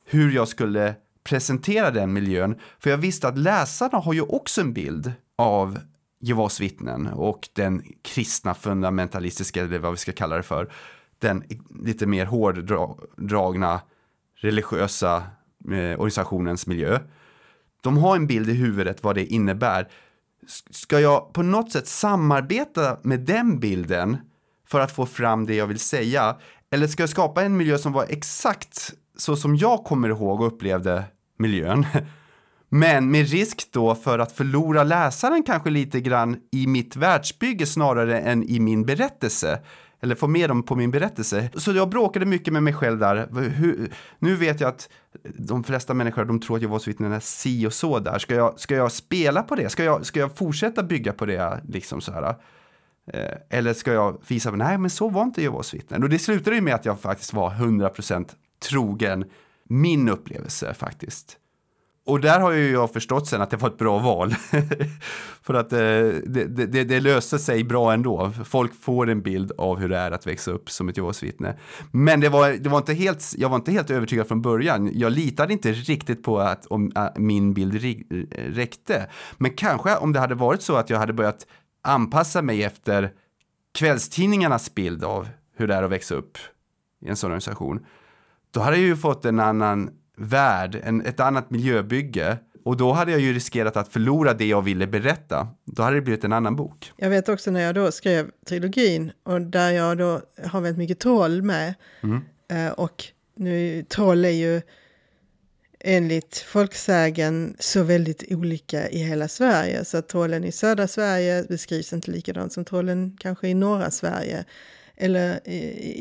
hur 0.05 0.31
jag 0.31 0.47
skulle 0.47 0.95
presentera 1.23 1.91
den 1.91 2.13
miljön. 2.13 2.59
För 2.79 2.89
jag 2.89 2.97
visste 2.97 3.27
att 3.27 3.37
läsarna 3.37 3.97
har 3.97 4.13
ju 4.13 4.21
också 4.21 4.61
en 4.61 4.73
bild 4.73 5.11
av 5.35 5.79
Jehovas 6.19 6.59
vittnen 6.59 7.07
och 7.07 7.49
den 7.53 7.83
kristna 8.01 8.53
fundamentalistiska, 8.53 9.61
eller 9.61 9.79
vad 9.79 9.91
vi 9.91 9.97
ska 9.97 10.11
kalla 10.11 10.35
det 10.37 10.43
för, 10.43 10.71
den 11.19 11.43
lite 11.83 12.05
mer 12.05 12.25
hårdragna 12.25 13.81
religiösa 14.35 15.15
eh, 15.65 15.99
organisationens 15.99 16.67
miljö. 16.67 16.99
De 17.83 17.97
har 17.97 18.15
en 18.15 18.27
bild 18.27 18.49
i 18.49 18.53
huvudet 18.53 19.03
vad 19.03 19.15
det 19.15 19.25
innebär. 19.25 19.87
Ska 20.69 20.99
jag 20.99 21.33
på 21.33 21.43
något 21.43 21.71
sätt 21.71 21.87
samarbeta 21.87 22.97
med 23.03 23.19
den 23.19 23.59
bilden 23.59 24.17
för 24.67 24.79
att 24.79 24.91
få 24.91 25.05
fram 25.05 25.45
det 25.45 25.55
jag 25.55 25.67
vill 25.67 25.79
säga? 25.79 26.35
Eller 26.71 26.87
ska 26.87 27.03
jag 27.03 27.09
skapa 27.09 27.43
en 27.43 27.57
miljö 27.57 27.77
som 27.77 27.93
var 27.93 28.05
exakt 28.09 28.93
så 29.17 29.35
som 29.35 29.55
jag 29.55 29.83
kommer 29.83 30.09
ihåg 30.09 30.41
och 30.41 30.47
upplevde 30.47 31.03
miljön? 31.37 31.85
Men 32.69 33.11
med 33.11 33.29
risk 33.29 33.71
då 33.71 33.95
för 33.95 34.19
att 34.19 34.31
förlora 34.31 34.83
läsaren 34.83 35.43
kanske 35.43 35.69
lite 35.69 36.01
grann 36.01 36.37
i 36.51 36.67
mitt 36.67 36.95
världsbygge 36.95 37.65
snarare 37.65 38.19
än 38.19 38.43
i 38.43 38.59
min 38.59 38.85
berättelse 38.85 39.59
eller 40.01 40.15
få 40.15 40.27
med 40.27 40.49
dem 40.49 40.63
på 40.63 40.75
min 40.75 40.91
berättelse. 40.91 41.49
Så 41.55 41.71
jag 41.71 41.89
bråkade 41.89 42.25
mycket 42.25 42.53
med 42.53 42.63
mig 42.63 42.73
själv 42.73 42.99
där. 42.99 43.27
Hur, 43.49 43.93
nu 44.19 44.35
vet 44.35 44.61
jag 44.61 44.67
att 44.67 44.89
de 45.37 45.63
flesta 45.63 45.93
människor 45.93 46.25
de 46.25 46.39
tror 46.39 46.55
att 46.55 46.61
Jehovas 46.61 46.87
vittnen 46.87 47.11
är 47.11 47.19
si 47.19 47.67
och 47.67 47.73
så 47.73 47.99
där. 47.99 48.19
Ska 48.19 48.35
jag, 48.35 48.59
ska 48.59 48.75
jag 48.75 48.91
spela 48.91 49.43
på 49.43 49.55
det? 49.55 49.69
Ska 49.69 49.83
jag, 49.83 50.05
ska 50.05 50.19
jag 50.19 50.37
fortsätta 50.37 50.83
bygga 50.83 51.13
på 51.13 51.25
det? 51.25 51.61
Liksom 51.67 52.01
så 52.01 52.11
här? 52.11 52.35
Eh, 53.13 53.37
eller 53.49 53.73
ska 53.73 53.93
jag 53.93 54.21
visa, 54.27 54.51
nej 54.51 54.77
men 54.77 54.89
så 54.89 55.09
var 55.09 55.23
inte 55.23 55.41
Jehovas 55.41 55.73
vittnen. 55.73 56.03
Och 56.03 56.09
det 56.09 56.19
slutade 56.19 56.55
ju 56.55 56.61
med 56.61 56.75
att 56.75 56.85
jag 56.85 56.99
faktiskt 56.99 57.33
var 57.33 57.49
100% 57.51 58.29
trogen 58.69 59.25
min 59.63 60.09
upplevelse 60.09 60.73
faktiskt. 60.73 61.37
Och 62.07 62.19
där 62.19 62.39
har 62.39 62.51
ju 62.51 62.71
jag 62.71 62.93
förstått 62.93 63.27
sen 63.27 63.41
att 63.41 63.49
det 63.49 63.57
var 63.57 63.69
ett 63.69 63.77
bra 63.77 63.99
val. 63.99 64.35
För 65.41 65.53
att 65.53 65.73
eh, 65.73 65.79
det, 65.79 66.45
det, 66.45 66.83
det, 66.83 66.99
löste 66.99 67.39
sig 67.39 67.63
bra 67.63 67.93
ändå. 67.93 68.31
Folk 68.45 68.81
får 68.81 69.09
en 69.09 69.21
bild 69.21 69.51
av 69.57 69.79
hur 69.79 69.89
det 69.89 69.97
är 69.97 70.11
att 70.11 70.27
växa 70.27 70.51
upp 70.51 70.69
som 70.69 70.89
ett 70.89 70.97
Jehovas 70.97 71.23
vittne. 71.23 71.57
Men 71.91 72.19
det 72.19 72.29
var, 72.29 72.51
det 72.51 72.69
var 72.69 72.77
inte 72.77 72.93
helt, 72.93 73.33
jag 73.37 73.49
var 73.49 73.55
inte 73.55 73.71
helt 73.71 73.89
övertygad 73.89 74.27
från 74.27 74.41
början. 74.41 74.91
Jag 74.93 75.11
litade 75.11 75.53
inte 75.53 75.71
riktigt 75.71 76.23
på 76.23 76.39
att 76.39 76.65
om, 76.65 76.91
eh, 76.95 77.07
min 77.15 77.53
bild 77.53 77.75
eh, 77.75 78.25
räckte. 78.37 79.09
Men 79.37 79.51
kanske 79.51 79.95
om 79.95 80.13
det 80.13 80.19
hade 80.19 80.35
varit 80.35 80.61
så 80.61 80.75
att 80.75 80.89
jag 80.89 80.97
hade 80.97 81.13
börjat 81.13 81.47
anpassa 81.81 82.41
mig 82.41 82.63
efter 82.63 83.11
kvällstidningarnas 83.77 84.75
bild 84.75 85.03
av 85.03 85.27
hur 85.57 85.67
det 85.67 85.75
är 85.75 85.83
att 85.83 85.91
växa 85.91 86.15
upp 86.15 86.37
i 87.05 87.09
en 87.09 87.15
sån 87.15 87.31
organisation. 87.31 87.85
Då 88.51 88.59
hade 88.59 88.77
jag 88.77 88.85
ju 88.85 88.95
fått 88.95 89.25
en 89.25 89.39
annan 89.39 89.89
värld, 90.17 90.81
en, 90.83 91.05
ett 91.05 91.19
annat 91.19 91.49
miljöbygge. 91.49 92.37
Och 92.63 92.77
då 92.77 92.91
hade 92.91 93.11
jag 93.11 93.21
ju 93.21 93.33
riskerat 93.33 93.77
att 93.77 93.87
förlora 93.87 94.33
det 94.33 94.45
jag 94.45 94.61
ville 94.61 94.87
berätta. 94.87 95.47
Då 95.65 95.83
hade 95.83 95.95
det 95.95 96.01
blivit 96.01 96.23
en 96.23 96.33
annan 96.33 96.55
bok. 96.55 96.91
Jag 96.97 97.09
vet 97.09 97.29
också 97.29 97.51
när 97.51 97.59
jag 97.59 97.75
då 97.75 97.91
skrev 97.91 98.31
trilogin 98.47 99.11
och 99.23 99.41
där 99.41 99.71
jag 99.71 99.97
då 99.97 100.21
har 100.45 100.61
väldigt 100.61 100.77
mycket 100.77 100.99
troll 100.99 101.41
med. 101.41 101.73
Mm. 102.03 102.21
Eh, 102.47 102.71
och 102.71 103.03
nu 103.35 103.83
troll 103.83 104.25
är 104.25 104.29
ju 104.29 104.61
enligt 105.79 106.37
folksägen 106.37 107.55
så 107.59 107.83
väldigt 107.83 108.23
olika 108.31 108.89
i 108.89 108.97
hela 108.97 109.27
Sverige. 109.27 109.85
Så 109.85 109.97
att 109.97 110.09
trollen 110.09 110.43
i 110.43 110.51
södra 110.51 110.87
Sverige 110.87 111.43
beskrivs 111.49 111.93
inte 111.93 112.11
likadant 112.11 112.53
som 112.53 112.65
trollen 112.65 113.17
kanske 113.19 113.47
i 113.47 113.53
norra 113.53 113.91
Sverige. 113.91 114.45
Eller 114.95 115.39
i, 115.45 115.57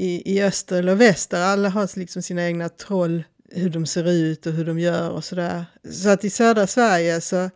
i, 0.07 0.23
i 0.37 0.43
öster 0.43 0.79
eller 0.79 0.95
väster. 0.95 1.41
Alla 1.41 1.69
har 1.69 1.99
liksom 1.99 2.23
sina 2.23 2.47
egna 2.47 2.69
troll 2.69 3.25
hur 3.51 3.71
de 3.71 3.87
ser 3.87 4.09
ut 4.09 4.47
och 4.47 4.53
hur 4.53 4.65
de 4.65 4.79
gör 4.79 5.11
och 5.11 5.25
sådär. 5.25 5.65
Så 5.91 6.09
att 6.09 6.25
i 6.25 6.31
södra 6.31 6.67
Sverige 6.67 7.21
så 7.21 7.51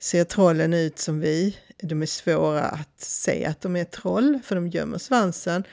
ser 0.00 0.24
trollen 0.24 0.74
ut 0.74 0.98
som 0.98 1.20
vi. 1.20 1.56
De 1.82 2.02
är 2.02 2.06
svåra 2.06 2.62
att 2.62 3.00
se 3.00 3.44
att 3.44 3.60
de 3.60 3.76
är 3.76 3.84
troll 3.84 4.38
för 4.44 4.54
de 4.54 4.68
gömmer 4.68 4.98
svansen. 4.98 5.64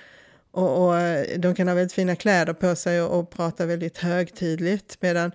Och, 0.52 0.86
och 0.86 0.98
eh, 0.98 1.40
de 1.40 1.56
kan 1.56 1.68
ha 1.68 1.76
väldigt 1.76 1.94
fina 1.94 2.16
kläder 2.16 2.54
på 2.54 2.76
sig 2.76 3.02
och, 3.02 3.20
och 3.20 3.30
prata 3.30 3.66
väldigt 3.66 3.98
högtidligt. 3.98 4.98
Medan 5.00 5.32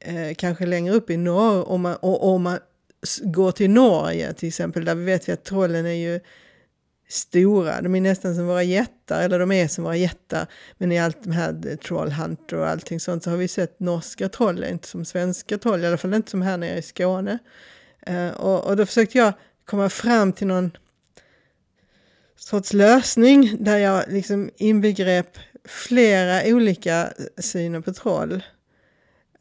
eh, 0.00 0.34
kanske 0.36 0.66
längre 0.66 0.94
upp 0.94 1.10
i 1.10 1.16
norr, 1.16 1.68
om 1.68 1.80
man, 1.80 1.96
och, 1.96 2.34
om 2.34 2.42
man 2.42 2.58
går 3.22 3.52
till 3.52 3.70
Norge 3.70 4.32
till 4.32 4.48
exempel, 4.48 4.84
där 4.84 4.94
vi 4.94 5.04
vet 5.04 5.28
vi 5.28 5.32
att 5.32 5.44
trollen 5.44 5.86
är 5.86 5.90
ju 5.90 6.20
stora. 7.08 7.82
De 7.82 7.94
är 7.94 8.00
nästan 8.00 8.34
som 8.34 8.46
våra 8.46 8.62
jättar, 8.62 9.22
eller 9.22 9.38
de 9.38 9.52
är 9.52 9.68
som 9.68 9.84
våra 9.84 9.96
jättar. 9.96 10.46
Men 10.78 10.92
i 10.92 10.98
allt 10.98 11.24
de 11.24 11.30
här 11.30 11.60
eh, 11.66 11.76
Trollhunter 11.76 12.56
och 12.56 12.68
allting 12.68 13.00
sånt 13.00 13.24
så 13.24 13.30
har 13.30 13.36
vi 13.36 13.48
sett 13.48 13.80
norska 13.80 14.28
troll, 14.28 14.64
inte 14.64 14.88
som 14.88 15.04
svenska 15.04 15.58
troll, 15.58 15.84
i 15.84 15.86
alla 15.86 15.96
fall 15.96 16.14
inte 16.14 16.30
som 16.30 16.42
här 16.42 16.56
nere 16.56 16.78
i 16.78 16.82
Skåne. 16.82 17.38
Uh, 18.10 18.30
och, 18.30 18.64
och 18.64 18.76
då 18.76 18.86
försökte 18.86 19.18
jag 19.18 19.32
komma 19.64 19.88
fram 19.88 20.32
till 20.32 20.46
någon 20.46 20.70
sorts 22.36 22.72
lösning 22.72 23.56
där 23.64 23.78
jag 23.78 24.04
liksom 24.08 24.50
inbegrep 24.56 25.38
flera 25.64 26.54
olika 26.54 27.12
syner 27.38 27.80
på 27.80 27.92
troll. 27.92 28.42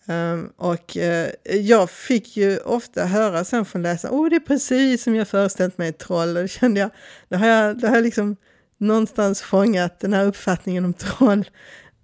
Um, 0.08 0.52
och 0.58 0.98
uh, 0.98 1.56
jag 1.56 1.90
fick 1.90 2.38
ju 2.38 2.58
ofta 2.58 3.06
höra 3.06 3.44
sen 3.44 3.66
från 3.66 3.82
läsarna, 3.82 4.14
åh 4.14 4.26
oh, 4.26 4.30
det 4.30 4.36
är 4.36 4.40
precis 4.40 5.04
som 5.04 5.16
jag 5.16 5.28
föreställt 5.28 5.78
mig 5.78 5.90
ett 5.90 6.00
troll. 6.00 6.38
Och 6.38 6.44
då 6.44 6.48
kände 6.48 6.80
jag, 6.80 6.90
då 7.30 7.38
har 7.38 7.48
jag, 7.48 7.80
då 7.80 7.88
har 7.88 7.96
jag 7.96 8.04
liksom 8.04 8.36
någonstans 8.78 9.42
fångat 9.42 10.00
den 10.00 10.14
här 10.14 10.26
uppfattningen 10.26 10.86
om 10.86 10.94
troll, 10.94 11.50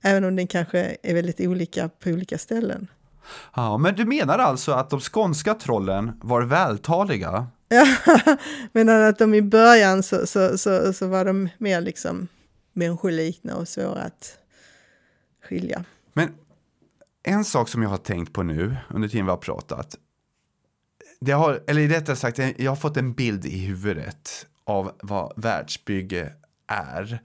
även 0.01 0.23
om 0.23 0.35
den 0.35 0.47
kanske 0.47 0.97
är 1.03 1.13
väldigt 1.13 1.41
olika 1.41 1.89
på 1.89 2.09
olika 2.09 2.37
ställen. 2.37 2.87
Ja, 3.55 3.77
men 3.77 3.95
du 3.95 4.05
menar 4.05 4.39
alltså 4.39 4.71
att 4.71 4.89
de 4.89 4.99
skånska 4.99 5.53
trollen 5.53 6.11
var 6.21 6.41
vältaliga? 6.41 7.47
Ja, 7.73 7.87
men 8.71 8.89
att 8.89 9.17
de 9.17 9.33
i 9.33 9.41
början 9.41 10.03
så, 10.03 10.27
så, 10.27 10.57
så, 10.57 10.93
så 10.93 11.07
var 11.07 11.25
de 11.25 11.49
mer 11.57 11.81
liksom 11.81 12.27
människolikna 12.73 13.55
och 13.55 13.67
svåra 13.67 14.01
att 14.01 14.37
skilja. 15.43 15.83
Men 16.13 16.29
en 17.23 17.45
sak 17.45 17.69
som 17.69 17.81
jag 17.81 17.89
har 17.89 17.97
tänkt 17.97 18.33
på 18.33 18.43
nu 18.43 18.77
under 18.89 19.07
tiden 19.07 19.25
vi 19.25 19.29
har 19.29 19.37
pratat. 19.37 19.97
Det 21.19 21.31
har, 21.31 21.63
eller 21.67 21.87
rättare 21.87 22.15
sagt, 22.15 22.37
jag 22.57 22.71
har 22.71 22.75
fått 22.75 22.97
en 22.97 23.13
bild 23.13 23.45
i 23.45 23.65
huvudet 23.65 24.47
av 24.63 24.91
vad 25.03 25.33
världsbygge 25.35 26.33
är. 26.67 27.21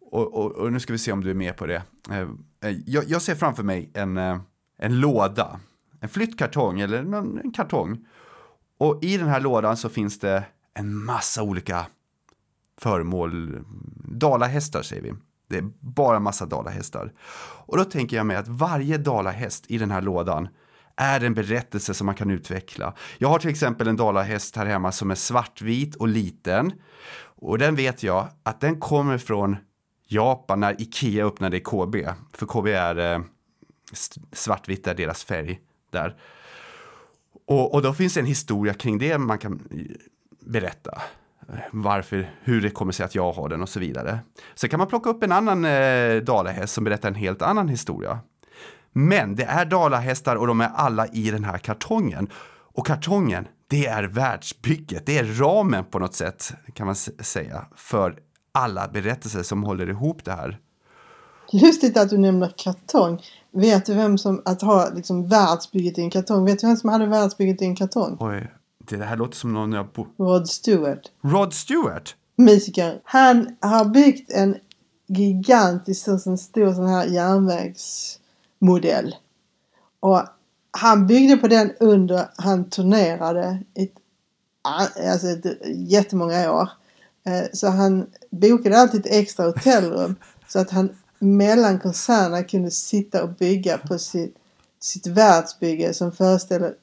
Och, 0.00 0.34
och, 0.34 0.52
och 0.52 0.72
nu 0.72 0.80
ska 0.80 0.92
vi 0.92 0.98
se 0.98 1.12
om 1.12 1.24
du 1.24 1.30
är 1.30 1.34
med 1.34 1.56
på 1.56 1.66
det. 1.66 1.82
Eh, 2.10 2.28
eh, 2.60 2.76
jag, 2.86 3.04
jag 3.08 3.22
ser 3.22 3.34
framför 3.34 3.62
mig 3.62 3.90
en, 3.94 4.16
eh, 4.16 4.40
en 4.78 5.00
låda, 5.00 5.60
en 6.00 6.08
flyttkartong 6.08 6.80
eller 6.80 6.98
en, 6.98 7.14
en 7.44 7.52
kartong. 7.52 8.06
Och 8.78 9.04
i 9.04 9.16
den 9.16 9.28
här 9.28 9.40
lådan 9.40 9.76
så 9.76 9.88
finns 9.88 10.18
det 10.18 10.44
en 10.74 11.04
massa 11.04 11.42
olika 11.42 11.86
föremål, 12.80 13.64
dalahästar 14.04 14.82
säger 14.82 15.02
vi. 15.02 15.14
Det 15.48 15.56
är 15.56 15.70
bara 15.80 16.20
massa 16.20 16.46
dalahästar. 16.46 17.12
Och 17.66 17.76
då 17.76 17.84
tänker 17.84 18.16
jag 18.16 18.26
mig 18.26 18.36
att 18.36 18.48
varje 18.48 18.98
dalahäst 18.98 19.64
i 19.68 19.78
den 19.78 19.90
här 19.90 20.02
lådan 20.02 20.48
är 20.96 21.24
en 21.24 21.34
berättelse 21.34 21.94
som 21.94 22.06
man 22.06 22.14
kan 22.14 22.30
utveckla. 22.30 22.94
Jag 23.18 23.28
har 23.28 23.38
till 23.38 23.50
exempel 23.50 23.88
en 23.88 23.96
dalahäst 23.96 24.56
här 24.56 24.66
hemma 24.66 24.92
som 24.92 25.10
är 25.10 25.14
svartvit 25.14 25.94
och 25.94 26.08
liten. 26.08 26.72
Och 27.40 27.58
den 27.58 27.74
vet 27.74 28.02
jag 28.02 28.28
att 28.42 28.60
den 28.60 28.80
kommer 28.80 29.18
från 29.18 29.56
Japan 30.06 30.60
när 30.60 30.82
Ikea 30.82 31.26
öppnade 31.26 31.56
i 31.56 31.60
KB. 31.60 31.96
För 32.32 32.46
KB 32.46 32.66
är 32.66 33.14
eh, 33.14 33.20
svartvitt 34.32 34.86
är 34.86 34.94
deras 34.94 35.24
färg 35.24 35.60
där. 35.90 36.16
Och, 37.46 37.74
och 37.74 37.82
då 37.82 37.94
finns 37.94 38.14
det 38.14 38.20
en 38.20 38.26
historia 38.26 38.74
kring 38.74 38.98
det 38.98 39.18
man 39.18 39.38
kan 39.38 39.52
eh, 39.70 39.78
berätta 40.40 41.02
varför, 41.70 42.30
hur 42.42 42.60
det 42.60 42.70
kommer 42.70 42.92
sig 42.92 43.04
att 43.04 43.14
jag 43.14 43.32
har 43.32 43.48
den 43.48 43.62
och 43.62 43.68
så 43.68 43.80
vidare. 43.80 44.18
Sen 44.54 44.70
kan 44.70 44.78
man 44.78 44.88
plocka 44.88 45.10
upp 45.10 45.22
en 45.22 45.32
annan 45.32 45.64
eh, 45.64 46.16
dalahäst 46.16 46.74
som 46.74 46.84
berättar 46.84 47.08
en 47.08 47.14
helt 47.14 47.42
annan 47.42 47.68
historia. 47.68 48.18
Men 48.92 49.36
det 49.36 49.44
är 49.44 49.64
dalahästar 49.64 50.36
och 50.36 50.46
de 50.46 50.60
är 50.60 50.70
alla 50.74 51.06
i 51.06 51.30
den 51.30 51.44
här 51.44 51.58
kartongen. 51.58 52.28
Och 52.74 52.86
kartongen, 52.86 53.48
det 53.66 53.86
är 53.86 54.02
världsbygget, 54.02 55.06
det 55.06 55.18
är 55.18 55.24
ramen 55.24 55.84
på 55.84 55.98
något 55.98 56.14
sätt 56.14 56.52
kan 56.74 56.86
man 56.86 56.94
säga 56.94 57.66
för 57.76 58.18
alla 58.52 58.88
berättelser 58.88 59.42
som 59.42 59.62
håller 59.62 59.90
ihop 59.90 60.24
det 60.24 60.32
här. 60.32 60.58
Lustigt 61.52 61.96
att 61.96 62.10
du 62.10 62.18
nämner 62.18 62.52
kartong. 62.56 63.22
Vet 63.52 63.86
du 63.86 63.94
vem 63.94 64.18
som, 64.18 64.42
att 64.44 64.62
ha 64.62 64.88
liksom 64.94 65.28
världsbygget 65.28 65.98
i 65.98 66.00
en 66.00 66.10
kartong, 66.10 66.44
vet 66.44 66.60
du 66.60 66.66
vem 66.66 66.76
som 66.76 66.90
hade 66.90 67.06
världsbygget 67.06 67.62
i 67.62 67.64
en 67.64 67.76
kartong? 67.76 68.16
Oj, 68.20 68.50
det 68.96 69.04
här 69.04 69.16
låter 69.16 69.36
som 69.36 69.52
någon 69.52 69.72
jag 69.72 69.92
bo... 69.92 70.06
Rod 70.18 70.48
Stewart. 70.48 71.12
Rod 71.22 71.54
Stewart? 71.54 72.16
Musiker. 72.36 73.00
Han 73.04 73.56
har 73.60 73.84
byggt 73.84 74.32
en 74.32 74.56
gigantisk, 75.06 76.04
så 76.04 76.18
stor 76.18 76.72
sån 76.72 76.86
här 76.86 77.06
järnvägsmodell. 77.06 79.16
Och 80.00 80.22
han 80.70 81.06
byggde 81.06 81.36
på 81.36 81.48
den 81.48 81.72
under 81.80 82.28
han 82.36 82.70
turnerade 82.70 83.62
ett, 83.74 83.92
alltså 85.08 85.28
ett, 85.28 85.46
jättemånga 85.66 86.52
år. 86.52 86.68
Eh, 87.24 87.44
så 87.52 87.68
han 87.68 88.06
bokade 88.30 88.78
alltid 88.78 89.00
ett 89.00 89.12
extra 89.12 89.46
hotellrum 89.46 90.16
så 90.48 90.58
att 90.58 90.70
han 90.70 90.90
mellan 91.18 91.78
konserterna 91.78 92.42
kunde 92.42 92.70
sitta 92.70 93.22
och 93.22 93.28
bygga 93.28 93.78
på 93.78 93.98
sitt, 93.98 94.36
sitt 94.80 95.06
världsbygge 95.06 95.94
som 95.94 96.12
föreställer 96.12 96.74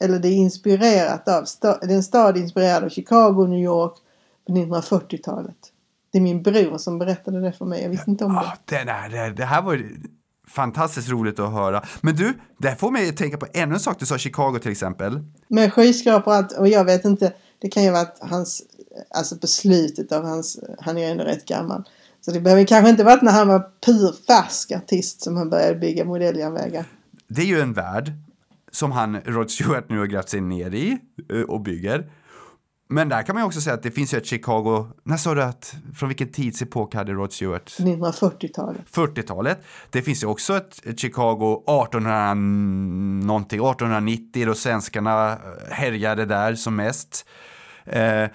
eller 0.00 0.18
det 0.18 0.28
är 0.28 0.32
inspirerat 0.32 1.28
av, 1.28 1.44
det 1.60 1.92
är 1.92 1.96
en 1.96 2.02
stad 2.02 2.36
inspirerad 2.36 2.84
av 2.84 2.88
Chicago, 2.88 3.46
New 3.46 3.58
York 3.58 3.94
på 4.46 4.52
1940-talet. 4.52 5.56
Det 6.12 6.18
är 6.18 6.22
min 6.22 6.42
bror 6.42 6.78
som 6.78 6.98
berättade 6.98 7.40
det 7.40 7.52
för 7.52 7.64
mig, 7.64 7.82
jag 7.82 7.90
visste 7.90 8.10
inte 8.10 8.24
om 8.24 8.34
det. 8.34 8.40
Ja, 8.76 8.84
det, 8.84 9.16
det, 9.16 9.30
det 9.30 9.44
här 9.44 9.62
var 9.62 9.82
fantastiskt 10.48 11.08
roligt 11.08 11.38
att 11.38 11.52
höra. 11.52 11.82
Men 12.00 12.16
du, 12.16 12.34
det 12.58 12.76
får 12.76 12.90
mig 12.90 13.08
att 13.08 13.16
tänka 13.16 13.36
på 13.36 13.46
ännu 13.52 13.74
en 13.74 13.80
sak. 13.80 13.96
Du 13.98 14.06
sa 14.06 14.18
Chicago 14.18 14.58
till 14.62 14.70
exempel. 14.70 15.20
Med 15.48 15.72
skyskrapor 15.72 16.30
och 16.30 16.36
allt, 16.36 16.52
och 16.52 16.68
jag 16.68 16.84
vet 16.84 17.04
inte, 17.04 17.32
det 17.58 17.68
kan 17.68 17.82
ju 17.82 17.90
vara 17.90 18.02
att 18.02 18.18
hans, 18.20 18.62
alltså 19.10 19.36
på 19.36 19.46
slutet 19.46 20.12
av 20.12 20.24
hans, 20.24 20.60
han 20.78 20.96
är 20.98 21.00
ju 21.00 21.06
ändå 21.06 21.24
rätt 21.24 21.44
gammal. 21.44 21.88
Så 22.20 22.30
det 22.30 22.40
behöver 22.40 22.64
kanske 22.64 22.90
inte 22.90 23.04
varit 23.04 23.22
när 23.22 23.32
han 23.32 23.48
var 23.48 23.70
purfärsk 23.86 24.72
artist 24.72 25.22
som 25.22 25.36
han 25.36 25.50
började 25.50 25.78
bygga 25.78 26.04
modelljärnvägar. 26.04 26.84
Det 27.28 27.42
är 27.42 27.46
ju 27.46 27.60
en 27.60 27.72
värld 27.72 28.12
som 28.70 28.92
han, 28.92 29.20
Rod 29.20 29.50
Stewart, 29.50 29.88
nu 29.88 29.98
har 29.98 30.06
grävt 30.06 30.28
sig 30.28 30.40
ner 30.40 30.74
i 30.74 30.98
eh, 31.32 31.40
och 31.40 31.60
bygger. 31.60 32.10
Men 32.92 33.08
där 33.08 33.22
kan 33.22 33.34
man 33.34 33.42
ju 33.42 33.46
också 33.46 33.60
säga 33.60 33.74
att 33.74 33.82
det 33.82 33.90
finns 33.90 34.14
ju 34.14 34.18
ett 34.18 34.26
Chicago, 34.26 34.86
när 35.04 35.16
sa 35.16 35.34
du 35.34 35.42
att, 35.42 35.74
från 35.94 36.08
vilken 36.08 36.32
tidsepok 36.32 36.94
hade 36.94 37.12
Rod 37.12 37.32
Stewart? 37.32 37.76
1940-talet. 37.78 38.82
40-talet. 38.90 39.64
Det 39.90 40.02
finns 40.02 40.22
ju 40.22 40.26
också 40.26 40.56
ett, 40.56 40.86
ett 40.86 41.00
Chicago 41.00 41.62
1800 41.66 42.34
någonting, 42.34 43.58
1890 43.58 44.46
då 44.46 44.54
svenskarna 44.54 45.38
härjade 45.70 46.24
där 46.24 46.54
som 46.54 46.76
mest. 46.76 47.28
Eh, 47.84 48.28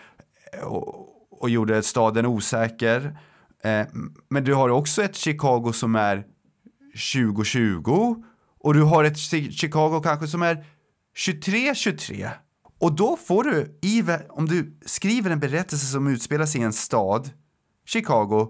och, 0.64 1.10
och, 1.42 1.50
gjorde 1.50 1.84
staden 1.84 2.26
osäker. 2.26 3.18
Eh, 3.64 3.88
men 4.30 4.44
du 4.44 4.54
har 4.54 4.70
också 4.70 5.04
ett 5.04 5.16
Chicago 5.16 5.72
som 5.74 5.96
är 5.96 6.24
2020 7.14 8.16
och 8.66 8.74
du 8.74 8.82
har 8.82 9.04
ett 9.04 9.18
Chicago 9.52 10.02
kanske 10.04 10.28
som 10.28 10.42
är 10.42 10.66
23-23. 11.18 12.30
Och 12.80 12.96
då 12.96 13.18
får 13.18 13.44
du, 13.44 13.80
om 14.30 14.46
du 14.46 14.80
skriver 14.86 15.32
en 15.32 15.40
berättelse 15.40 15.86
som 15.86 16.08
utspelar 16.08 16.46
sig 16.46 16.62
i 16.62 16.64
en 16.64 16.74
stad, 16.74 17.30
Chicago, 17.86 18.48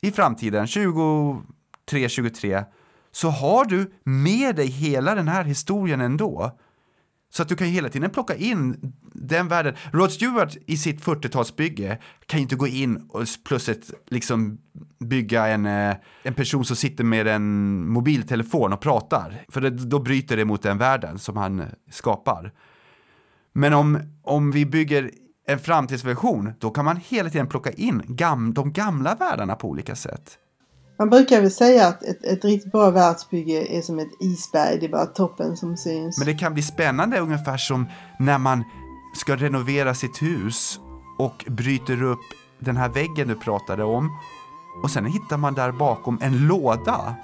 i 0.00 0.10
framtiden, 0.10 0.66
23-23, 0.66 2.64
så 3.10 3.28
har 3.28 3.64
du 3.64 3.92
med 4.04 4.56
dig 4.56 4.66
hela 4.66 5.14
den 5.14 5.28
här 5.28 5.44
historien 5.44 6.00
ändå. 6.00 6.58
Så 7.32 7.42
att 7.42 7.48
du 7.48 7.56
kan 7.56 7.66
hela 7.66 7.88
tiden 7.88 8.10
plocka 8.10 8.34
in 8.34 8.92
den 9.12 9.48
världen. 9.48 9.74
Rod 9.92 10.12
Stewart 10.12 10.56
i 10.66 10.76
sitt 10.76 11.04
40-talsbygge 11.04 11.96
kan 12.26 12.38
ju 12.38 12.42
inte 12.42 12.56
gå 12.56 12.66
in 12.66 12.96
och 13.08 13.24
plötsligt 13.44 13.90
liksom 14.06 14.58
bygga 14.98 15.46
en, 15.46 15.66
eh, 15.66 15.96
en 16.22 16.34
person 16.34 16.64
som 16.64 16.76
sitter 16.76 17.04
med 17.04 17.26
en 17.26 17.88
mobiltelefon 17.88 18.72
och 18.72 18.80
pratar. 18.80 19.44
För 19.48 19.60
det, 19.60 19.70
då 19.70 19.98
bryter 19.98 20.36
det 20.36 20.44
mot 20.44 20.62
den 20.62 20.78
världen 20.78 21.18
som 21.18 21.36
han 21.36 21.60
eh, 21.60 21.66
skapar. 21.90 22.52
Men 23.52 23.74
om, 23.74 23.98
om 24.22 24.50
vi 24.50 24.66
bygger 24.66 25.10
en 25.46 25.58
framtidsversion, 25.58 26.52
då 26.58 26.70
kan 26.70 26.84
man 26.84 27.00
hela 27.08 27.30
tiden 27.30 27.46
plocka 27.46 27.70
in 27.70 28.02
gam, 28.06 28.54
de 28.54 28.72
gamla 28.72 29.14
världarna 29.14 29.54
på 29.54 29.68
olika 29.68 29.94
sätt. 29.94 30.38
Man 31.00 31.10
brukar 31.10 31.40
väl 31.40 31.50
säga 31.50 31.86
att 31.86 32.02
ett, 32.02 32.24
ett 32.24 32.44
riktigt 32.44 32.72
bra 32.72 32.90
världsbygge 32.90 33.76
är 33.76 33.82
som 33.82 33.98
ett 33.98 34.10
isberg, 34.20 34.78
det 34.80 34.86
är 34.86 34.90
bara 34.90 35.06
toppen 35.06 35.56
som 35.56 35.76
syns. 35.76 36.18
Men 36.18 36.26
det 36.26 36.34
kan 36.34 36.54
bli 36.54 36.62
spännande 36.62 37.18
ungefär 37.18 37.56
som 37.56 37.88
när 38.18 38.38
man 38.38 38.64
ska 39.16 39.36
renovera 39.36 39.94
sitt 39.94 40.22
hus 40.22 40.80
och 41.18 41.44
bryter 41.46 42.02
upp 42.02 42.20
den 42.58 42.76
här 42.76 42.88
väggen 42.88 43.28
du 43.28 43.34
pratade 43.34 43.84
om 43.84 44.10
och 44.82 44.90
sen 44.90 45.04
hittar 45.04 45.36
man 45.36 45.54
där 45.54 45.72
bakom 45.72 46.18
en 46.22 46.46
låda 46.46 47.14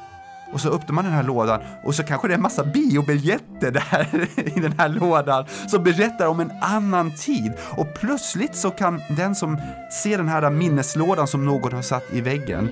och 0.52 0.60
så 0.60 0.68
öppnar 0.68 0.94
man 0.94 1.04
den 1.04 1.14
här 1.14 1.22
lådan 1.22 1.60
och 1.84 1.94
så 1.94 2.02
kanske 2.02 2.28
det 2.28 2.34
är 2.34 2.36
en 2.36 2.42
massa 2.42 2.64
biobiljetter 2.64 3.70
där 3.70 4.28
i 4.56 4.60
den 4.60 4.74
här 4.78 4.88
lådan 4.88 5.44
som 5.68 5.84
berättar 5.84 6.26
om 6.26 6.40
en 6.40 6.52
annan 6.62 7.16
tid. 7.16 7.52
Och 7.76 7.86
plötsligt 8.00 8.56
så 8.56 8.70
kan 8.70 9.00
den 9.16 9.34
som 9.34 9.60
ser 10.02 10.18
den 10.18 10.28
här 10.28 10.50
minneslådan 10.50 11.26
som 11.26 11.44
någon 11.44 11.72
har 11.72 11.82
satt 11.82 12.04
i 12.12 12.20
väggen 12.20 12.70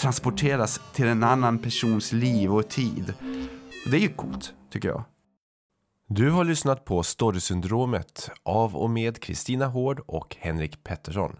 transporteras 0.00 0.80
till 0.92 1.06
en 1.06 1.24
annan 1.24 1.58
persons 1.58 2.12
liv 2.12 2.54
och 2.54 2.68
tid. 2.68 3.14
Och 3.84 3.90
det 3.90 3.96
är 3.96 4.00
ju 4.00 4.08
coolt, 4.08 4.54
tycker 4.72 4.88
jag. 4.88 5.04
Du 6.08 6.30
har 6.30 6.44
lyssnat 6.44 6.84
på 6.84 7.02
Storysyndromet 7.02 8.30
av 8.42 8.76
och 8.76 8.90
med 8.90 9.20
Kristina 9.20 9.66
Hård 9.66 10.00
och 10.06 10.36
Henrik 10.40 10.84
Pettersson. 10.84 11.36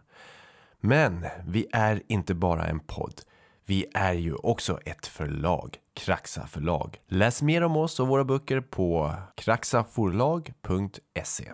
Men 0.81 1.27
vi 1.47 1.67
är 1.73 2.03
inte 2.09 2.35
bara 2.35 2.67
en 2.67 2.81
podd. 2.81 3.21
Vi 3.67 3.87
är 3.95 4.13
ju 4.13 4.35
också 4.35 4.79
ett 4.85 5.07
förlag, 5.07 5.77
Kraxa 5.95 6.47
förlag. 6.47 6.99
Läs 7.09 7.43
mer 7.43 7.63
om 7.63 7.77
oss 7.77 8.01
och 8.01 8.09
våra 8.09 8.25
böcker 8.25 8.61
på 8.61 9.15
kraxaforlag.se. 9.37 11.53